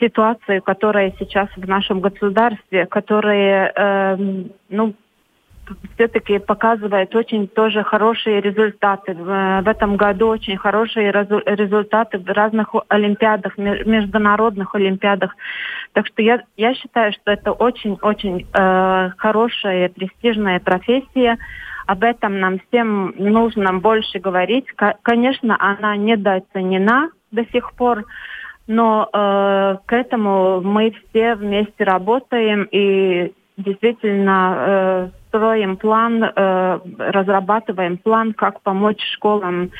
ситуацию, 0.00 0.62
которая 0.62 1.12
сейчас 1.18 1.48
в 1.56 1.66
нашем 1.66 2.00
государстве, 2.00 2.86
которая 2.86 3.72
э, 3.74 4.16
ну, 4.68 4.94
все-таки 5.94 6.38
показывает 6.38 7.14
очень 7.14 7.48
тоже 7.48 7.82
хорошие 7.82 8.40
результаты. 8.40 9.14
В, 9.14 9.68
этом 9.68 9.96
году 9.96 10.28
очень 10.28 10.56
хорошие 10.56 11.10
результаты 11.10 12.18
в 12.18 12.26
разных 12.26 12.74
олимпиадах, 12.88 13.56
международных 13.58 14.74
олимпиадах. 14.74 15.34
Так 15.92 16.06
что 16.06 16.22
я, 16.22 16.42
я 16.56 16.74
считаю, 16.74 17.12
что 17.12 17.30
это 17.32 17.52
очень-очень 17.52 18.46
э, 18.52 19.10
хорошая, 19.16 19.88
престижная 19.88 20.60
профессия. 20.60 21.38
Об 21.86 22.04
этом 22.04 22.38
нам 22.38 22.60
всем 22.68 23.14
нужно 23.16 23.72
больше 23.74 24.18
говорить. 24.18 24.66
Конечно, 25.02 25.56
она 25.58 25.96
недооценена 25.96 27.10
до 27.32 27.44
сих 27.46 27.72
пор, 27.74 28.04
но 28.66 29.08
э, 29.12 29.76
к 29.86 29.92
этому 29.92 30.60
мы 30.60 30.94
все 31.10 31.34
вместе 31.34 31.84
работаем 31.84 32.68
и 32.70 33.32
действительно 33.56 34.54
э, 34.56 35.19
строим 35.30 35.76
план, 35.76 36.22
э, 36.22 36.78
разрабатываем 36.98 37.96
план, 37.96 38.34
как 38.34 38.60
помочь 38.62 39.00
школам 39.14 39.70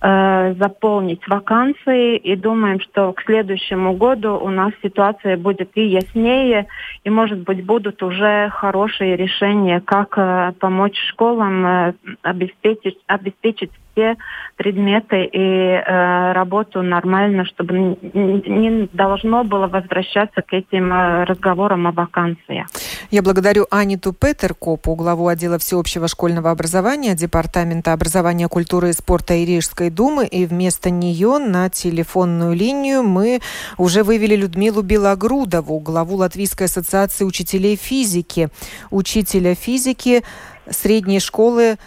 э, 0.00 0.54
заполнить 0.54 1.26
вакансии. 1.28 2.16
И 2.16 2.36
думаем, 2.36 2.80
что 2.80 3.12
к 3.12 3.22
следующему 3.22 3.94
году 3.94 4.38
у 4.40 4.48
нас 4.48 4.72
ситуация 4.82 5.36
будет 5.36 5.70
и 5.74 5.82
яснее, 5.82 6.66
и, 7.04 7.10
может 7.10 7.40
быть, 7.40 7.64
будут 7.64 8.02
уже 8.02 8.48
хорошие 8.50 9.16
решения, 9.16 9.80
как 9.80 10.16
э, 10.16 10.52
помочь 10.58 10.98
школам 11.10 11.94
обеспечить, 12.22 12.98
обеспечить 13.06 13.72
все 13.92 14.16
предметы 14.56 15.24
и 15.24 15.38
э, 15.38 16.32
работу 16.32 16.82
нормально, 16.82 17.44
чтобы 17.44 17.78
не 17.78 18.88
должно 18.92 19.44
было 19.44 19.66
возвращаться 19.68 20.42
к 20.42 20.52
этим 20.52 20.92
э, 20.92 21.24
разговорам 21.24 21.86
о 21.86 21.92
вакансиях. 21.92 22.66
Я 23.10 23.22
благодарю 23.22 23.66
Аниту 23.70 24.12
Петеркопу, 24.12 24.94
главу 24.94 25.28
отдела 25.28 25.58
всеобщего 25.58 26.08
школьного 26.08 26.50
образования 26.50 27.14
Департамента 27.14 27.92
образования, 27.92 28.48
культуры 28.48 28.90
и 28.90 28.92
спорта 28.92 29.42
Ирижской 29.42 29.90
думы. 29.90 30.26
И 30.26 30.46
вместо 30.46 30.90
нее 30.90 31.38
на 31.38 31.68
телефонную 31.70 32.54
линию 32.54 33.02
мы 33.02 33.40
уже 33.78 34.04
вывели 34.04 34.36
Людмилу 34.36 34.82
Белогрудову, 34.82 35.80
главу 35.80 36.16
Латвийской 36.16 36.64
ассоциации 36.64 37.24
учителей 37.24 37.76
физики, 37.76 38.48
учителя 38.90 39.54
физики 39.54 40.22
средней 40.68 41.20
школы 41.20 41.78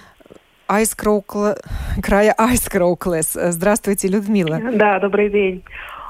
Айскроукл... 0.73 1.49
края 2.01 2.33
Айскроуклес. 2.35 3.33
Здравствуйте, 3.33 4.07
Людмила. 4.07 4.59
Да, 4.73 4.99
добрый 4.99 5.29
день. 5.29 5.63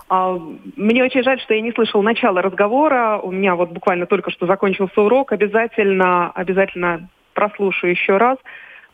А, 0.08 0.40
мне 0.78 1.04
очень 1.04 1.22
жаль, 1.24 1.40
что 1.42 1.54
я 1.54 1.62
не 1.62 1.74
слышал 1.74 2.02
начала 2.02 2.42
разговора. 2.42 3.20
У 3.22 3.32
меня 3.32 3.56
вот 3.56 3.72
буквально 3.72 4.06
только 4.06 4.32
что 4.32 4.48
закончился 4.48 5.02
урок. 5.02 5.34
Обязательно, 5.34 6.32
обязательно 6.32 7.10
прослушаю 7.34 7.92
еще 7.92 8.18
раз, 8.18 8.38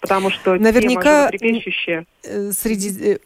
потому 0.02 0.32
что 0.32 0.56
Наверняка 0.56 1.30
тема 1.30 2.06
э, 2.24 2.52
среди 2.52 3.14
э, 3.14 3.18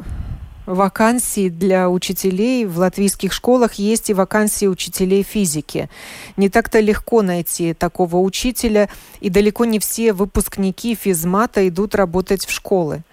вакансий 0.65 1.49
для 1.49 1.89
учителей 1.89 2.65
в 2.65 2.77
латвийских 2.77 3.33
школах 3.33 3.73
есть 3.73 4.09
и 4.09 4.13
вакансии 4.13 4.65
учителей 4.65 5.23
физики. 5.23 5.89
Не 6.37 6.49
так-то 6.49 6.79
легко 6.79 7.21
найти 7.21 7.73
такого 7.73 8.17
учителя, 8.17 8.89
и 9.19 9.29
далеко 9.29 9.65
не 9.65 9.79
все 9.79 10.13
выпускники 10.13 10.95
физмата 10.95 11.67
идут 11.67 11.95
работать 11.95 12.45
в 12.45 12.51
школы. 12.51 13.03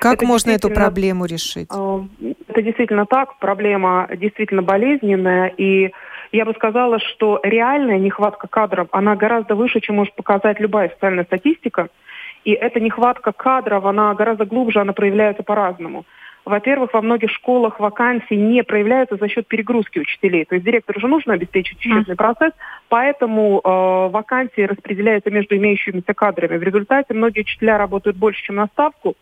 Как 0.00 0.14
это 0.14 0.26
можно 0.26 0.50
эту 0.50 0.70
проблему 0.70 1.26
решить? 1.26 1.68
А, 1.70 2.04
это 2.48 2.62
действительно 2.62 3.04
так. 3.04 3.38
Проблема 3.38 4.08
действительно 4.16 4.62
болезненная. 4.62 5.48
И 5.48 5.92
я 6.32 6.46
бы 6.46 6.54
сказала, 6.54 6.98
что 7.00 7.38
реальная 7.42 7.98
нехватка 7.98 8.48
кадров, 8.48 8.88
она 8.92 9.14
гораздо 9.14 9.54
выше, 9.54 9.80
чем 9.80 9.96
может 9.96 10.14
показать 10.14 10.58
любая 10.58 10.88
социальная 10.88 11.24
статистика. 11.24 11.88
И 12.44 12.52
эта 12.52 12.80
нехватка 12.80 13.32
кадров, 13.32 13.84
она 13.84 14.14
гораздо 14.14 14.44
глубже, 14.44 14.80
она 14.80 14.92
проявляется 14.92 15.42
по-разному. 15.42 16.04
Во-первых, 16.46 16.94
во 16.94 17.02
многих 17.02 17.30
школах 17.30 17.80
вакансии 17.80 18.34
не 18.34 18.64
проявляются 18.64 19.16
за 19.16 19.28
счет 19.28 19.46
перегрузки 19.46 19.98
учителей. 19.98 20.46
То 20.46 20.54
есть 20.54 20.64
директору 20.64 20.98
же 20.98 21.06
нужно 21.06 21.34
обеспечить 21.34 21.78
учебный 21.78 22.16
процесс, 22.16 22.52
поэтому 22.88 23.60
э, 23.62 23.68
вакансии 24.08 24.62
распределяются 24.62 25.30
между 25.30 25.56
имеющимися 25.56 26.14
кадрами. 26.14 26.56
В 26.56 26.62
результате 26.62 27.12
многие 27.12 27.40
учителя 27.40 27.76
работают 27.76 28.16
больше, 28.16 28.42
чем 28.42 28.56
на 28.56 28.66
ставку, 28.68 29.16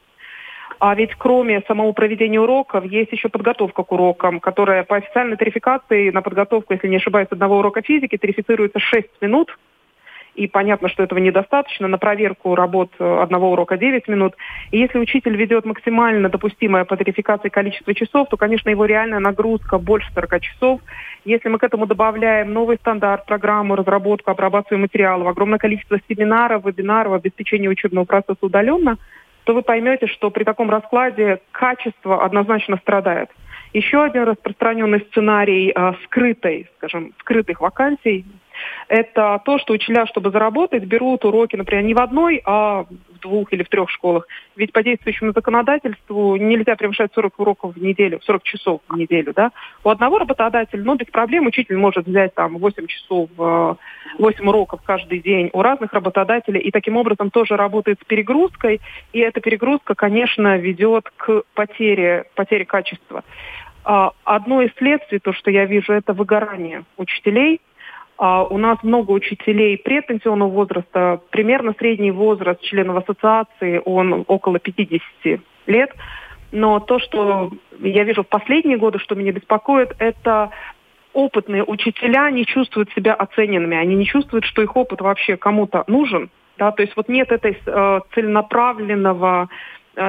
а 0.80 0.94
ведь 0.94 1.14
кроме 1.16 1.62
самого 1.62 1.92
проведения 1.92 2.40
уроков 2.40 2.84
есть 2.84 3.10
еще 3.10 3.28
подготовка 3.28 3.82
к 3.82 3.92
урокам, 3.92 4.38
которая 4.38 4.84
по 4.84 4.96
официальной 4.96 5.36
тарификации 5.36 6.10
на 6.10 6.22
подготовку, 6.22 6.72
если 6.72 6.86
не 6.86 6.96
ошибаюсь, 6.96 7.28
одного 7.30 7.58
урока 7.58 7.82
физики 7.82 8.16
тарифицируется 8.16 8.78
6 8.78 9.08
минут, 9.20 9.58
и 10.38 10.46
понятно, 10.46 10.88
что 10.88 11.02
этого 11.02 11.18
недостаточно. 11.18 11.88
На 11.88 11.98
проверку 11.98 12.54
работ 12.54 12.92
э, 13.00 13.22
одного 13.22 13.50
урока 13.50 13.76
9 13.76 14.06
минут. 14.06 14.34
И 14.70 14.78
если 14.78 15.00
учитель 15.00 15.36
ведет 15.36 15.64
максимально 15.64 16.28
допустимое 16.28 16.84
по 16.84 16.96
тарификации 16.96 17.48
количество 17.48 17.92
часов, 17.92 18.28
то, 18.28 18.36
конечно, 18.36 18.70
его 18.70 18.84
реальная 18.84 19.18
нагрузка 19.18 19.78
больше 19.78 20.08
40 20.14 20.40
часов. 20.40 20.80
Если 21.24 21.48
мы 21.48 21.58
к 21.58 21.64
этому 21.64 21.86
добавляем 21.86 22.52
новый 22.52 22.76
стандарт, 22.76 23.26
программу, 23.26 23.74
разработку, 23.74 24.30
апробацию 24.30 24.78
материалов, 24.78 25.26
огромное 25.26 25.58
количество 25.58 25.98
семинаров, 26.08 26.64
вебинаров, 26.64 27.14
обеспечение 27.14 27.68
учебного 27.68 28.04
процесса 28.04 28.38
удаленно, 28.42 28.96
то 29.42 29.54
вы 29.54 29.62
поймете, 29.62 30.06
что 30.06 30.30
при 30.30 30.44
таком 30.44 30.70
раскладе 30.70 31.40
качество 31.50 32.24
однозначно 32.24 32.76
страдает. 32.76 33.28
Еще 33.72 34.02
один 34.04 34.22
распространенный 34.22 35.00
сценарий 35.10 35.72
э, 35.74 35.92
скрытой, 36.04 36.68
скажем, 36.76 37.12
скрытых 37.18 37.60
вакансий 37.60 38.24
это 38.88 39.40
то, 39.44 39.58
что 39.58 39.74
учителя, 39.74 40.06
чтобы 40.06 40.30
заработать, 40.30 40.84
берут 40.84 41.24
уроки, 41.24 41.56
например, 41.56 41.84
не 41.84 41.94
в 41.94 42.00
одной, 42.00 42.40
а 42.44 42.84
в 43.18 43.20
двух 43.20 43.52
или 43.52 43.62
в 43.62 43.68
трех 43.68 43.90
школах. 43.90 44.26
Ведь 44.56 44.72
по 44.72 44.82
действующему 44.82 45.32
законодательству 45.32 46.36
нельзя 46.36 46.76
превышать 46.76 47.10
40 47.14 47.38
уроков 47.38 47.74
в 47.74 47.82
неделю, 47.82 48.20
40 48.22 48.42
часов 48.44 48.80
в 48.88 48.96
неделю. 48.96 49.32
Да? 49.34 49.50
У 49.84 49.90
одного 49.90 50.18
работодателя, 50.18 50.82
ну, 50.82 50.94
без 50.94 51.06
проблем 51.06 51.46
учитель 51.46 51.76
может 51.76 52.06
взять 52.06 52.34
там 52.34 52.58
8 52.58 52.86
часов, 52.86 53.30
8 53.36 53.78
э, 54.18 54.48
уроков 54.48 54.80
каждый 54.82 55.20
день 55.20 55.50
у 55.52 55.62
разных 55.62 55.92
работодателей, 55.92 56.60
и 56.60 56.70
таким 56.70 56.96
образом 56.96 57.30
тоже 57.30 57.56
работает 57.56 57.98
с 58.00 58.04
перегрузкой, 58.04 58.80
и 59.12 59.18
эта 59.18 59.40
перегрузка, 59.40 59.94
конечно, 59.94 60.56
ведет 60.56 61.10
к 61.16 61.42
потере, 61.54 62.24
потере 62.34 62.64
качества. 62.64 63.24
А, 63.84 64.12
одно 64.24 64.62
из 64.62 64.70
следствий, 64.76 65.18
то, 65.18 65.32
что 65.32 65.50
я 65.50 65.64
вижу, 65.64 65.92
это 65.92 66.12
выгорание 66.12 66.84
учителей– 66.96 67.60
у 68.18 68.58
нас 68.58 68.82
много 68.82 69.12
учителей 69.12 69.78
предпенсионного 69.78 70.50
возраста. 70.50 71.20
Примерно 71.30 71.74
средний 71.78 72.10
возраст 72.10 72.60
членов 72.62 72.96
ассоциации, 72.96 73.80
он 73.84 74.24
около 74.26 74.58
50 74.58 75.40
лет. 75.66 75.90
Но 76.50 76.80
то, 76.80 76.98
что 76.98 77.50
я 77.80 78.04
вижу 78.04 78.24
в 78.24 78.28
последние 78.28 78.78
годы, 78.78 78.98
что 78.98 79.14
меня 79.14 79.32
беспокоит, 79.32 79.94
это 79.98 80.50
опытные 81.12 81.64
учителя 81.64 82.30
не 82.30 82.46
чувствуют 82.46 82.90
себя 82.92 83.14
оцененными. 83.14 83.76
Они 83.76 83.94
не 83.94 84.06
чувствуют, 84.06 84.44
что 84.44 84.62
их 84.62 84.76
опыт 84.76 85.00
вообще 85.00 85.36
кому-то 85.36 85.84
нужен. 85.86 86.30
Да? 86.58 86.72
То 86.72 86.82
есть 86.82 86.96
вот 86.96 87.08
нет 87.08 87.30
этой 87.30 87.56
э, 87.64 88.00
целенаправленного 88.14 89.48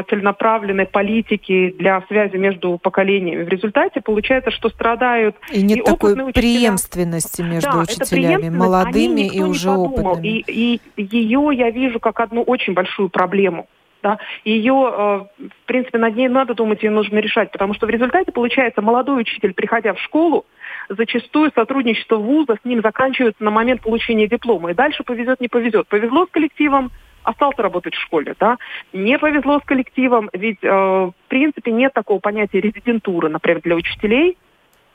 целенаправленной 0.09 0.85
политики 0.85 1.75
для 1.77 2.01
связи 2.07 2.37
между 2.37 2.77
поколениями. 2.77 3.43
В 3.43 3.49
результате 3.49 4.01
получается, 4.01 4.51
что 4.51 4.69
страдают 4.69 5.35
и 5.51 5.61
нет 5.61 5.79
и 5.79 5.81
такой 5.81 6.13
учителя. 6.13 6.33
преемственности 6.33 7.41
между 7.41 7.71
да, 7.71 7.79
учителями, 7.79 8.49
молодыми 8.49 9.27
и 9.27 9.41
уже 9.41 9.71
опытными. 9.71 10.27
И, 10.27 10.79
и 10.95 11.03
ее 11.03 11.49
я 11.53 11.71
вижу 11.71 11.99
как 11.99 12.19
одну 12.19 12.43
очень 12.43 12.73
большую 12.73 13.09
проблему. 13.09 13.67
Да, 14.01 14.17
ее, 14.45 14.71
э, 14.71 15.45
в 15.45 15.65
принципе, 15.65 15.97
над 15.97 16.15
ней 16.15 16.29
надо 16.29 16.53
думать, 16.53 16.81
ее 16.83 16.89
нужно 16.89 17.17
решать, 17.17 17.51
потому 17.51 17.73
что 17.73 17.85
в 17.85 17.89
результате 17.89 18.31
получается 18.31 18.81
молодой 18.81 19.21
учитель, 19.21 19.53
приходя 19.53 19.93
в 19.93 19.99
школу, 19.99 20.45
зачастую 20.87 21.51
сотрудничество 21.53 22.15
вуза 22.15 22.55
с 22.61 22.65
ним 22.65 22.81
заканчивается 22.81 23.43
на 23.43 23.51
момент 23.51 23.81
получения 23.81 24.27
диплома. 24.27 24.71
И 24.71 24.73
дальше 24.73 25.03
повезет, 25.03 25.41
не 25.41 25.49
повезет. 25.49 25.87
Повезло 25.89 26.25
с 26.25 26.29
коллективом, 26.29 26.91
остался 27.23 27.61
работать 27.61 27.95
в 27.95 28.01
школе, 28.01 28.35
да. 28.39 28.57
Не 28.93 29.17
повезло 29.17 29.59
с 29.59 29.63
коллективом, 29.63 30.29
ведь 30.33 30.63
э, 30.63 30.69
в 30.69 31.13
принципе 31.27 31.71
нет 31.71 31.93
такого 31.93 32.19
понятия 32.19 32.61
резидентуры, 32.61 33.29
например, 33.29 33.61
для 33.61 33.75
учителей, 33.75 34.37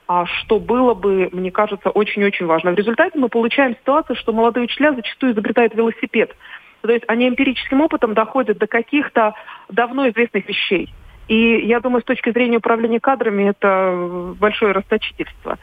а 0.06 0.26
что 0.26 0.58
было 0.58 0.94
бы, 0.94 1.28
мне 1.32 1.50
кажется, 1.50 1.90
очень-очень 1.90 2.46
важно. 2.46 2.72
В 2.72 2.74
результате 2.74 3.18
мы 3.18 3.28
получаем 3.28 3.74
ситуацию, 3.74 4.16
что 4.16 4.32
молодые 4.32 4.64
учителя 4.64 4.92
зачастую 4.92 5.32
изобретают 5.32 5.74
велосипед. 5.74 6.34
То 6.82 6.92
есть 6.92 7.04
они 7.08 7.28
эмпирическим 7.28 7.80
опытом 7.80 8.12
доходят 8.12 8.58
до 8.58 8.66
каких-то 8.66 9.34
давно 9.70 10.08
известных 10.10 10.46
вещей. 10.46 10.92
И 11.28 11.66
я 11.66 11.80
думаю, 11.80 12.02
с 12.02 12.04
точки 12.04 12.30
зрения 12.30 12.58
управления 12.58 13.00
кадрами 13.00 13.48
это 13.48 14.34
большое 14.38 14.72
расточительство. 14.72 15.58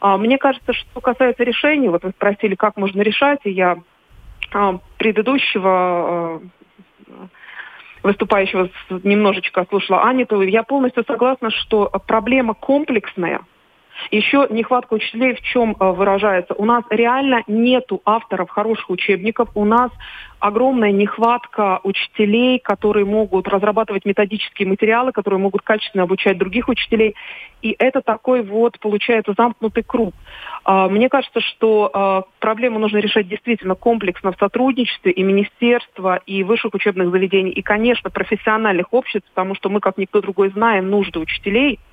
А, 0.00 0.18
мне 0.18 0.38
кажется, 0.38 0.72
что 0.72 1.00
касается 1.00 1.44
решений, 1.44 1.88
вот 1.88 2.02
вы 2.02 2.10
спросили, 2.10 2.56
как 2.56 2.76
можно 2.76 3.00
решать, 3.02 3.40
и 3.44 3.50
я 3.50 3.72
а, 3.72 3.78
предыдущего 4.98 6.40
выступающего 8.02 8.68
немножечко 9.02 9.66
слушала 9.68 10.02
Аниту, 10.02 10.42
я 10.42 10.62
полностью 10.62 11.04
согласна, 11.06 11.50
что 11.50 11.90
проблема 12.06 12.54
комплексная– 12.54 13.40
еще 14.10 14.46
нехватка 14.50 14.94
учителей 14.94 15.34
в 15.34 15.40
чем 15.42 15.76
э, 15.78 15.90
выражается? 15.92 16.54
У 16.54 16.64
нас 16.64 16.84
реально 16.90 17.42
нету 17.46 18.00
авторов 18.04 18.50
хороших 18.50 18.90
учебников, 18.90 19.48
у 19.54 19.64
нас 19.64 19.90
огромная 20.44 20.92
нехватка 20.92 21.80
учителей, 21.84 22.58
которые 22.58 23.06
могут 23.06 23.48
разрабатывать 23.48 24.04
методические 24.04 24.68
материалы, 24.68 25.12
которые 25.12 25.40
могут 25.40 25.62
качественно 25.62 26.04
обучать 26.04 26.36
других 26.36 26.68
учителей. 26.68 27.14
И 27.62 27.74
это 27.78 28.02
такой 28.02 28.42
вот, 28.42 28.78
получается, 28.78 29.32
замкнутый 29.36 29.82
круг. 29.82 30.14
А, 30.64 30.88
мне 30.88 31.08
кажется, 31.08 31.40
что 31.40 31.90
а, 31.92 32.22
проблему 32.40 32.78
нужно 32.78 32.98
решать 32.98 33.26
действительно 33.26 33.74
комплексно 33.74 34.32
в 34.32 34.36
сотрудничестве 34.36 35.12
и 35.12 35.22
министерства, 35.22 36.20
и 36.26 36.44
высших 36.44 36.74
учебных 36.74 37.10
заведений, 37.10 37.50
и, 37.50 37.62
конечно, 37.62 38.10
профессиональных 38.10 38.92
обществ, 38.92 39.26
потому 39.34 39.54
что 39.54 39.70
мы, 39.70 39.80
как 39.80 39.96
никто 39.96 40.20
другой, 40.20 40.50
знаем 40.50 40.90
нужды 40.90 41.20
учителей– 41.20 41.78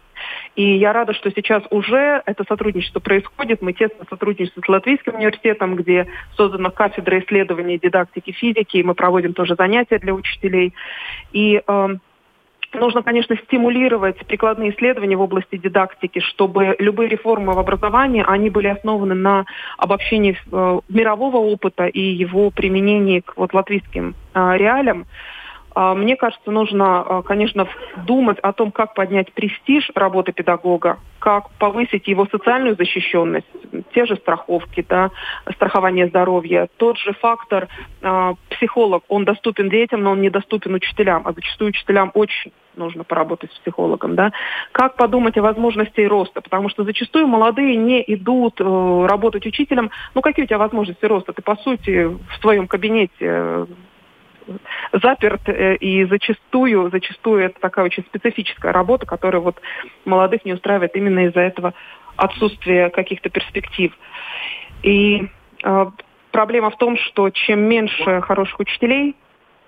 и 0.55 0.77
я 0.77 0.93
рада, 0.93 1.13
что 1.13 1.31
сейчас 1.31 1.63
уже 1.69 2.21
это 2.25 2.43
сотрудничество 2.47 2.99
происходит. 2.99 3.61
Мы 3.61 3.73
тесно 3.73 4.05
сотрудничаем 4.09 4.63
с 4.63 4.69
Латвийским 4.69 5.15
университетом, 5.15 5.75
где 5.75 6.07
создана 6.35 6.69
кафедра 6.69 7.19
исследований 7.19 7.79
дидактики 7.79 8.31
физики, 8.31 8.77
и 8.77 8.83
мы 8.83 8.95
проводим 8.95 9.33
тоже 9.33 9.55
занятия 9.55 9.99
для 9.99 10.13
учителей. 10.13 10.73
И 11.31 11.61
э, 11.65 11.95
Нужно, 12.73 13.03
конечно, 13.03 13.35
стимулировать 13.35 14.17
прикладные 14.25 14.71
исследования 14.71 15.17
в 15.17 15.21
области 15.21 15.57
дидактики, 15.57 16.19
чтобы 16.19 16.75
любые 16.79 17.09
реформы 17.09 17.53
в 17.53 17.59
образовании, 17.59 18.23
они 18.25 18.49
были 18.49 18.67
основаны 18.67 19.13
на 19.13 19.45
обобщении 19.77 20.37
э, 20.51 20.79
мирового 20.87 21.37
опыта 21.37 21.87
и 21.87 21.99
его 21.99 22.49
применении 22.49 23.19
к 23.19 23.35
вот, 23.35 23.53
латвийским 23.53 24.15
э, 24.33 24.57
реалиям. 24.57 25.05
А, 25.73 25.93
мне 25.93 26.15
кажется, 26.15 26.51
нужно, 26.51 27.01
а, 27.01 27.21
конечно, 27.21 27.67
думать 28.05 28.39
о 28.39 28.53
том, 28.53 28.71
как 28.71 28.93
поднять 28.93 29.31
престиж 29.33 29.89
работы 29.95 30.33
педагога, 30.33 30.99
как 31.19 31.51
повысить 31.59 32.07
его 32.07 32.27
социальную 32.31 32.75
защищенность, 32.75 33.47
те 33.93 34.05
же 34.05 34.15
страховки, 34.15 34.85
да, 34.87 35.11
страхование 35.53 36.07
здоровья. 36.07 36.67
Тот 36.77 36.97
же 36.97 37.13
фактор 37.13 37.67
э, 38.01 38.33
психолог, 38.49 39.03
он 39.07 39.23
доступен 39.23 39.69
детям, 39.69 40.01
но 40.01 40.11
он 40.11 40.21
недоступен 40.21 40.73
учителям, 40.73 41.21
а 41.25 41.33
зачастую 41.33 41.69
учителям 41.69 42.11
очень 42.15 42.51
нужно 42.75 43.03
поработать 43.03 43.51
с 43.51 43.59
психологом, 43.59 44.15
да. 44.15 44.31
Как 44.71 44.95
подумать 44.95 45.37
о 45.37 45.41
возможности 45.41 46.01
роста, 46.01 46.41
потому 46.41 46.69
что 46.69 46.83
зачастую 46.83 47.27
молодые 47.27 47.75
не 47.75 48.03
идут 48.07 48.59
э, 48.59 49.05
работать 49.07 49.45
учителем. 49.45 49.91
Ну, 50.15 50.21
какие 50.21 50.45
у 50.45 50.47
тебя 50.47 50.57
возможности 50.57 51.05
роста? 51.05 51.33
Ты, 51.33 51.41
по 51.41 51.55
сути, 51.57 52.05
в 52.05 52.41
своем 52.41 52.67
кабинете 52.67 53.11
э, 53.19 53.65
заперт, 54.91 55.47
э, 55.47 55.75
и 55.75 56.05
зачастую, 56.05 56.89
зачастую 56.89 57.43
это 57.43 57.59
такая 57.59 57.85
очень 57.85 58.03
специфическая 58.03 58.71
работа, 58.71 59.05
которая 59.05 59.41
вот 59.41 59.61
молодых 60.05 60.45
не 60.45 60.53
устраивает 60.53 60.95
именно 60.95 61.25
из-за 61.27 61.41
этого 61.41 61.73
отсутствия 62.15 62.89
каких-то 62.89 63.29
перспектив. 63.29 63.93
И 64.83 65.27
э, 65.63 65.85
проблема 66.31 66.69
в 66.69 66.77
том, 66.77 66.97
что 66.97 67.29
чем 67.29 67.61
меньше 67.61 68.21
хороших 68.21 68.59
учителей, 68.59 69.15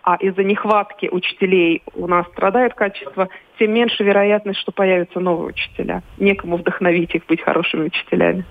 а 0.04 0.18
из-за 0.18 0.44
нехватки 0.44 1.08
учителей 1.10 1.82
у 1.96 2.08
нас 2.08 2.28
страдает 2.28 2.74
качество, 2.74 3.30
тем 3.58 3.74
меньше 3.74 4.04
вероятность, 4.04 4.60
что 4.60 4.72
появятся 4.74 5.20
новые 5.22 5.50
учителя. 5.50 6.04
Некому 6.18 6.58
вдохновить 6.58 7.16
их 7.16 7.26
быть 7.26 7.42
хорошими 7.42 7.86
учителями. 7.86 8.46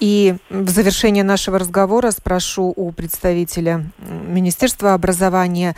И 0.00 0.36
в 0.50 0.68
завершение 0.68 1.24
нашего 1.24 1.58
разговора 1.58 2.10
спрошу 2.10 2.72
у 2.76 2.92
представителя 2.92 3.84
Министерства 3.98 4.94
образования, 4.94 5.74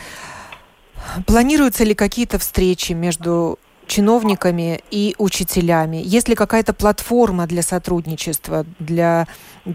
планируются 1.25 1.83
ли 1.83 1.93
какие-то 1.93 2.37
встречи 2.37 2.91
между 2.93 3.57
чиновниками 3.87 4.81
и 4.91 5.15
учителями? 5.17 6.01
Есть 6.03 6.29
ли 6.29 6.35
какая-то 6.35 6.73
платформа 6.73 7.47
для 7.47 7.61
сотрудничества, 7.61 8.65
для 8.79 9.27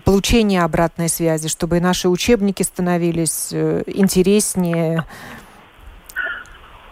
получения 0.05 0.63
обратной 0.63 1.09
связи, 1.09 1.49
чтобы 1.49 1.81
наши 1.81 2.09
учебники 2.09 2.63
становились 2.63 3.49
э, 3.53 3.83
интереснее, 3.87 5.05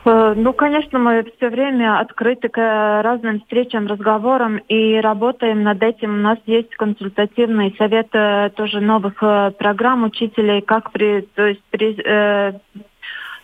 ну, 0.04 0.52
конечно, 0.52 0.98
мы 0.98 1.24
все 1.36 1.48
время 1.48 2.00
открыты 2.00 2.48
к 2.48 2.58
разным 3.02 3.40
встречам, 3.40 3.86
разговорам 3.86 4.56
и 4.56 4.96
работаем 5.00 5.62
над 5.62 5.82
этим. 5.82 6.14
У 6.14 6.22
нас 6.22 6.38
есть 6.46 6.74
консультативный 6.74 7.74
совет 7.78 8.08
э, 8.12 8.50
тоже 8.56 8.80
новых 8.80 9.22
э, 9.22 9.52
программ 9.56 10.02
учителей, 10.02 10.60
как 10.60 10.90
при, 10.90 11.20
то 11.34 11.46
есть 11.46 11.62
при, 11.70 11.96
э, 12.04 12.52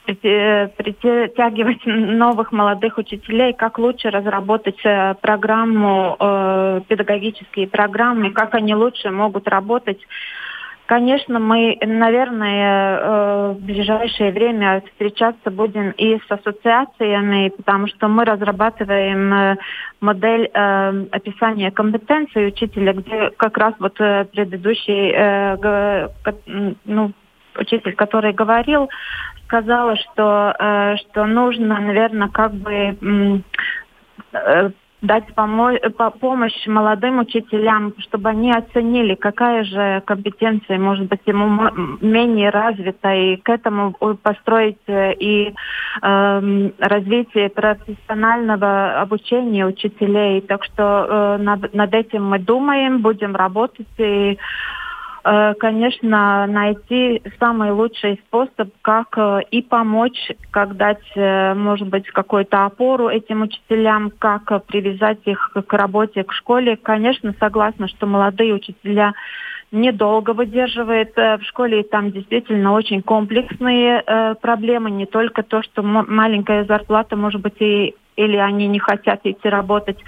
притягивать 0.07 1.83
новых 1.87 2.51
молодых 2.51 2.99
учителей, 2.99 3.53
как 3.53 3.79
лучше 3.79 4.11
разработать 4.11 4.81
программу, 5.21 6.17
э, 6.19 6.81
педагогические 6.89 7.69
программы, 7.69 8.33
как 8.33 8.55
они 8.55 8.75
лучше 8.75 9.11
могут 9.11 9.47
работать 9.49 10.01
Конечно, 10.89 11.39
мы, 11.39 11.77
наверное, 11.83 12.99
э, 12.99 13.53
в 13.53 13.61
ближайшее 13.61 14.33
время 14.33 14.83
встречаться 14.87 15.51
будем 15.51 15.91
и 15.91 16.19
с 16.19 16.31
ассоциациями, 16.31 17.51
потому 17.51 17.89
что 17.89 18.09
мы 18.09 18.25
разрабатываем 18.25 19.35
э, 19.35 19.57
модель 20.01 20.49
э, 20.51 21.05
описания 21.11 21.71
компетенций 21.73 22.49
учителя, 22.49 22.95
где 22.95 23.29
как 23.37 23.59
раз 23.59 23.75
вот 23.79 23.97
предыдущий 23.97 25.13
ну, 26.87 27.13
учитель, 27.59 27.95
который 27.95 28.33
говорил, 28.33 28.89
сказала, 29.45 29.95
что, 29.97 30.97
что 31.01 31.27
нужно, 31.27 31.81
наверное, 31.81 32.29
как 32.29 32.55
бы 32.55 33.43
дать 35.01 35.25
помо- 35.35 35.79
помощь 36.21 36.67
молодым 36.67 37.21
учителям, 37.21 37.95
чтобы 37.99 38.31
они 38.31 38.53
оценили, 38.53 39.15
какая 39.15 39.65
же 39.65 40.03
компетенция 40.05 40.79
может 40.79 41.07
быть 41.09 41.21
ему 41.27 41.71
менее 42.01 42.51
развита, 42.51 43.15
и 43.15 43.37
к 43.37 43.49
этому 43.49 43.93
построить 44.23 44.79
э, 44.87 45.15
и 45.15 45.55
э, 46.03 46.71
развитие 46.79 47.49
профессионального 47.49 49.01
обучения 49.01 49.67
учителей. 49.67 50.41
Так 50.41 50.65
что 50.65 50.83
э, 51.09 51.43
над, 51.43 51.73
над 51.75 51.95
этим 51.95 52.25
мы 52.25 52.39
думаем, 52.39 53.01
будем 53.01 53.37
работать 53.37 53.87
и 53.99 54.37
Э, 54.39 54.39
конечно, 55.23 56.47
найти 56.47 57.23
самый 57.39 57.73
лучший 57.73 58.21
способ, 58.27 58.71
как 58.83 59.17
э, 59.17 59.41
и 59.51 59.63
помочь, 59.63 60.31
как 60.51 60.77
дать, 60.77 61.03
э, 61.15 61.55
может 61.55 61.89
быть, 61.89 62.09
какую-то 62.09 62.65
опору 62.65 63.09
этим 63.09 63.43
учителям, 63.43 64.11
как 64.11 64.65
привязать 64.67 65.19
их 65.25 65.53
к 65.55 65.73
работе, 65.73 66.25
к 66.25 66.33
школе. 66.33 66.77
Конечно, 66.77 67.35
согласна, 67.39 67.89
что 67.89 68.07
молодые 68.07 68.55
учителя 68.55 69.15
недолго 69.71 70.31
выдерживает 70.31 71.15
в 71.15 71.41
школе, 71.43 71.81
и 71.81 71.89
там 71.89 72.11
действительно 72.11 72.73
очень 72.73 73.03
комплексные 73.03 74.03
э, 74.07 74.35
проблемы, 74.37 74.91
не 74.91 75.07
только 75.07 75.43
то, 75.43 75.63
что 75.63 75.83
маленькая 75.83 76.65
зарплата, 76.65 77.17
может 77.17 77.43
быть, 77.43 77.61
и 77.61 77.95
или 78.19 78.37
они 78.37 78.67
не 78.67 78.81
хотят 78.81 79.21
идти 79.25 79.49
работать. 79.49 79.99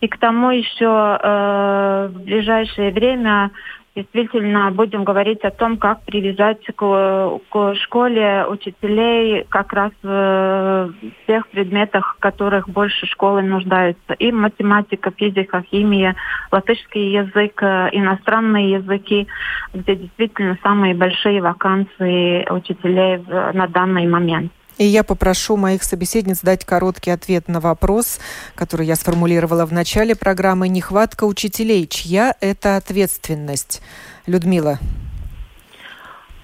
И 0.00 0.08
к 0.08 0.18
тому 0.18 0.50
еще 0.50 1.18
э, 1.22 2.08
в 2.12 2.24
ближайшее 2.24 2.90
время 2.90 3.52
действительно 3.94 4.70
будем 4.70 5.04
говорить 5.04 5.42
о 5.42 5.50
том, 5.50 5.76
как 5.76 6.02
привязать 6.02 6.64
к, 6.64 7.40
к 7.50 7.74
школе 7.76 8.46
учителей 8.48 9.44
как 9.48 9.72
раз 9.72 9.92
в 10.02 10.92
тех 11.26 11.46
предметах, 11.48 12.16
в 12.16 12.20
которых 12.20 12.68
больше 12.68 13.06
школы 13.06 13.42
нуждаются. 13.42 14.14
И 14.18 14.32
математика, 14.32 15.10
физика, 15.10 15.62
химия, 15.70 16.16
латышский 16.50 17.12
язык, 17.12 17.62
иностранные 17.62 18.72
языки, 18.72 19.28
где 19.74 19.96
действительно 19.96 20.58
самые 20.62 20.94
большие 20.94 21.42
вакансии 21.42 22.50
учителей 22.50 23.22
на 23.52 23.66
данный 23.66 24.06
момент. 24.06 24.52
И 24.82 24.84
я 24.84 25.04
попрошу 25.04 25.56
моих 25.56 25.84
собеседниц 25.84 26.40
дать 26.40 26.64
короткий 26.64 27.12
ответ 27.12 27.46
на 27.46 27.60
вопрос, 27.60 28.18
который 28.56 28.84
я 28.84 28.96
сформулировала 28.96 29.64
в 29.64 29.72
начале 29.72 30.16
программы 30.16 30.66
«Нехватка 30.66 31.22
учителей». 31.22 31.86
Чья 31.86 32.34
это 32.40 32.76
ответственность? 32.76 33.80
Людмила. 34.26 34.80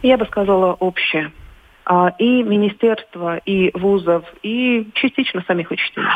Я 0.03 0.17
бы 0.17 0.25
сказала 0.27 0.75
общая. 0.75 1.33
А, 1.85 2.11
и 2.21 2.45
министерства, 2.45 3.39
и 3.39 3.77
вузов, 3.77 4.23
и 4.45 4.89
частично 4.95 5.43
самих 5.49 5.73
учителей. 5.73 6.07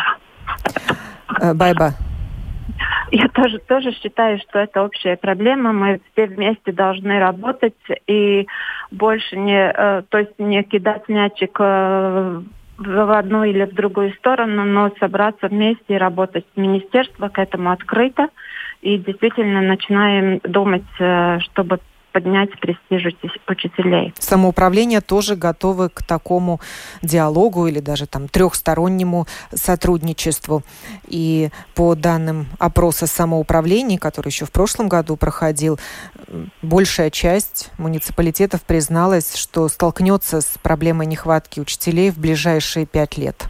Э, 1.40 1.54
Байба. 1.54 1.94
Я 3.10 3.28
тоже, 3.28 3.58
тоже 3.58 3.92
считаю, 3.92 4.38
что 4.38 4.58
это 4.58 4.82
общая 4.82 5.16
проблема. 5.16 5.72
Мы 5.72 6.00
все 6.12 6.26
вместе 6.26 6.72
должны 6.72 7.18
работать 7.18 7.74
и 8.06 8.46
больше 8.90 9.36
не, 9.36 9.70
э, 9.70 10.02
то 10.08 10.18
есть 10.18 10.38
не 10.38 10.62
кидать 10.62 11.08
мячик 11.08 11.56
э, 11.60 12.42
в 12.78 13.18
одну 13.18 13.44
или 13.44 13.64
в 13.64 13.74
другую 13.74 14.12
сторону, 14.14 14.64
но 14.64 14.90
собраться 14.98 15.48
вместе 15.48 15.94
и 15.94 15.98
работать. 15.98 16.46
Министерство 16.56 17.28
к 17.28 17.38
этому 17.38 17.70
открыто. 17.70 18.28
И 18.80 18.98
действительно 18.98 19.60
начинаем 19.60 20.40
думать, 20.42 20.82
э, 20.98 21.38
чтобы 21.40 21.78
поднять 22.12 22.50
престиж 22.60 23.14
учителей. 23.48 24.14
Самоуправление 24.18 25.00
тоже 25.00 25.36
готовы 25.36 25.88
к 25.88 26.02
такому 26.02 26.60
диалогу 27.02 27.66
или 27.66 27.80
даже 27.80 28.06
там 28.06 28.28
трехстороннему 28.28 29.26
сотрудничеству. 29.52 30.62
И 31.08 31.50
по 31.74 31.94
данным 31.94 32.46
опроса 32.58 33.06
самоуправлений, 33.06 33.98
который 33.98 34.28
еще 34.28 34.44
в 34.44 34.52
прошлом 34.52 34.88
году 34.88 35.16
проходил, 35.16 35.78
большая 36.60 37.10
часть 37.10 37.70
муниципалитетов 37.78 38.62
призналась, 38.62 39.36
что 39.36 39.68
столкнется 39.68 40.40
с 40.40 40.58
проблемой 40.62 41.06
нехватки 41.06 41.60
учителей 41.60 42.10
в 42.10 42.18
ближайшие 42.18 42.86
пять 42.86 43.16
лет. 43.16 43.48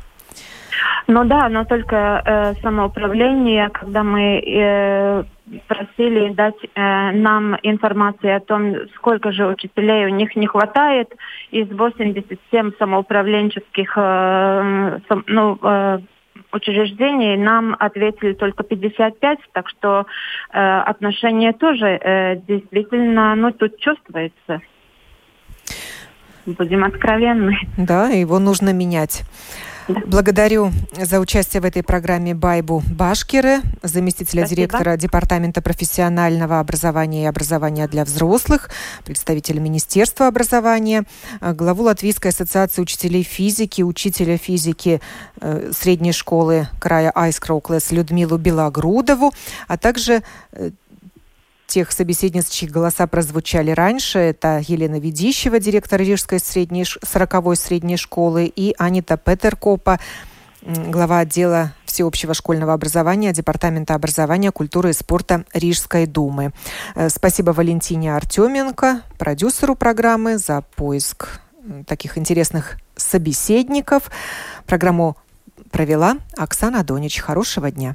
Ну 1.07 1.25
да, 1.25 1.49
но 1.49 1.65
только 1.65 2.23
э, 2.25 2.55
самоуправление, 2.63 3.69
когда 3.71 4.03
мы 4.03 4.39
э, 4.39 5.25
просили 5.67 6.33
дать 6.33 6.55
э, 6.63 7.11
нам 7.13 7.57
информацию 7.63 8.37
о 8.37 8.41
том, 8.41 8.75
сколько 8.97 9.33
же 9.33 9.47
учителей 9.47 10.07
у 10.07 10.11
них 10.11 10.37
не 10.37 10.47
хватает, 10.47 11.13
из 11.51 11.69
87 11.69 12.73
самоуправленческих 12.79 13.93
э, 13.97 15.01
сам, 15.09 15.25
ну, 15.27 15.59
э, 15.63 15.99
учреждений 16.53 17.37
нам 17.37 17.77
ответили 17.79 18.35
только 18.35 18.63
55, 18.63 19.39
так 19.53 19.69
что 19.69 20.07
э, 20.53 20.59
отношение 20.59 21.53
тоже 21.53 21.87
э, 21.87 22.37
действительно, 22.37 23.35
ну, 23.35 23.53
тут 23.53 23.79
чувствуется. 23.79 24.61
Будем 26.47 26.85
откровенны. 26.85 27.57
Да, 27.77 28.09
его 28.09 28.39
нужно 28.39 28.73
менять. 28.73 29.23
Благодарю 29.89 30.73
за 30.93 31.19
участие 31.21 31.61
в 31.61 31.65
этой 31.65 31.83
программе 31.83 32.35
Байбу 32.35 32.83
Башкире, 32.91 33.63
заместителя 33.83 34.43
Спасибо. 34.43 34.57
директора 34.57 34.97
Департамента 34.97 35.61
профессионального 35.61 36.61
образования 36.61 37.25
и 37.25 37.27
образования 37.27 37.89
для 37.89 38.05
взрослых, 38.05 38.71
представителя 39.05 39.61
Министерства 39.61 40.29
образования, 40.29 41.05
э, 41.41 41.53
главу 41.53 41.85
Латвийской 41.85 42.29
ассоциации 42.29 42.83
учителей 42.83 43.23
физики, 43.23 43.83
учителя 43.83 44.37
физики 44.37 45.01
э, 45.41 45.73
средней 45.73 46.13
школы 46.13 46.69
края 46.79 47.11
Айскроуклес 47.15 47.91
Людмилу 47.91 48.39
Белогрудову, 48.39 49.33
а 49.67 49.77
также 49.77 50.23
э, 50.53 50.71
тех 51.73 51.91
собеседниц, 51.91 52.51
чьи 52.51 52.69
голоса 52.69 53.07
прозвучали 53.07 53.71
раньше. 53.71 54.19
Это 54.19 54.63
Елена 54.69 55.01
Ведищева, 55.01 55.59
директор 55.59 55.99
Рижской 55.99 56.39
средней, 56.39 56.83
40-й 56.83 57.57
средней 57.57 57.97
школы, 57.97 58.45
и 58.45 58.75
Анита 58.77 59.17
Петеркопа, 59.17 59.99
глава 60.61 61.21
отдела 61.21 61.73
всеобщего 61.87 62.35
школьного 62.35 62.75
образования 62.75 63.33
Департамента 63.33 63.95
образования, 63.95 64.53
культуры 64.53 64.91
и 64.91 64.93
спорта 64.93 65.47
Рижской 65.55 66.05
думы. 66.05 66.53
Э, 66.95 67.09
спасибо 67.09 67.53
Валентине 67.53 68.15
Артеменко, 68.15 69.01
продюсеру 69.17 69.75
программы, 69.75 70.37
за 70.37 70.61
поиск 70.77 71.41
таких 71.87 72.19
интересных 72.19 72.77
собеседников. 72.97 74.11
Программу 74.67 75.17
провела 75.71 76.19
Оксана 76.37 76.85
Донич. 76.85 77.21
Хорошего 77.21 77.71
дня. 77.71 77.95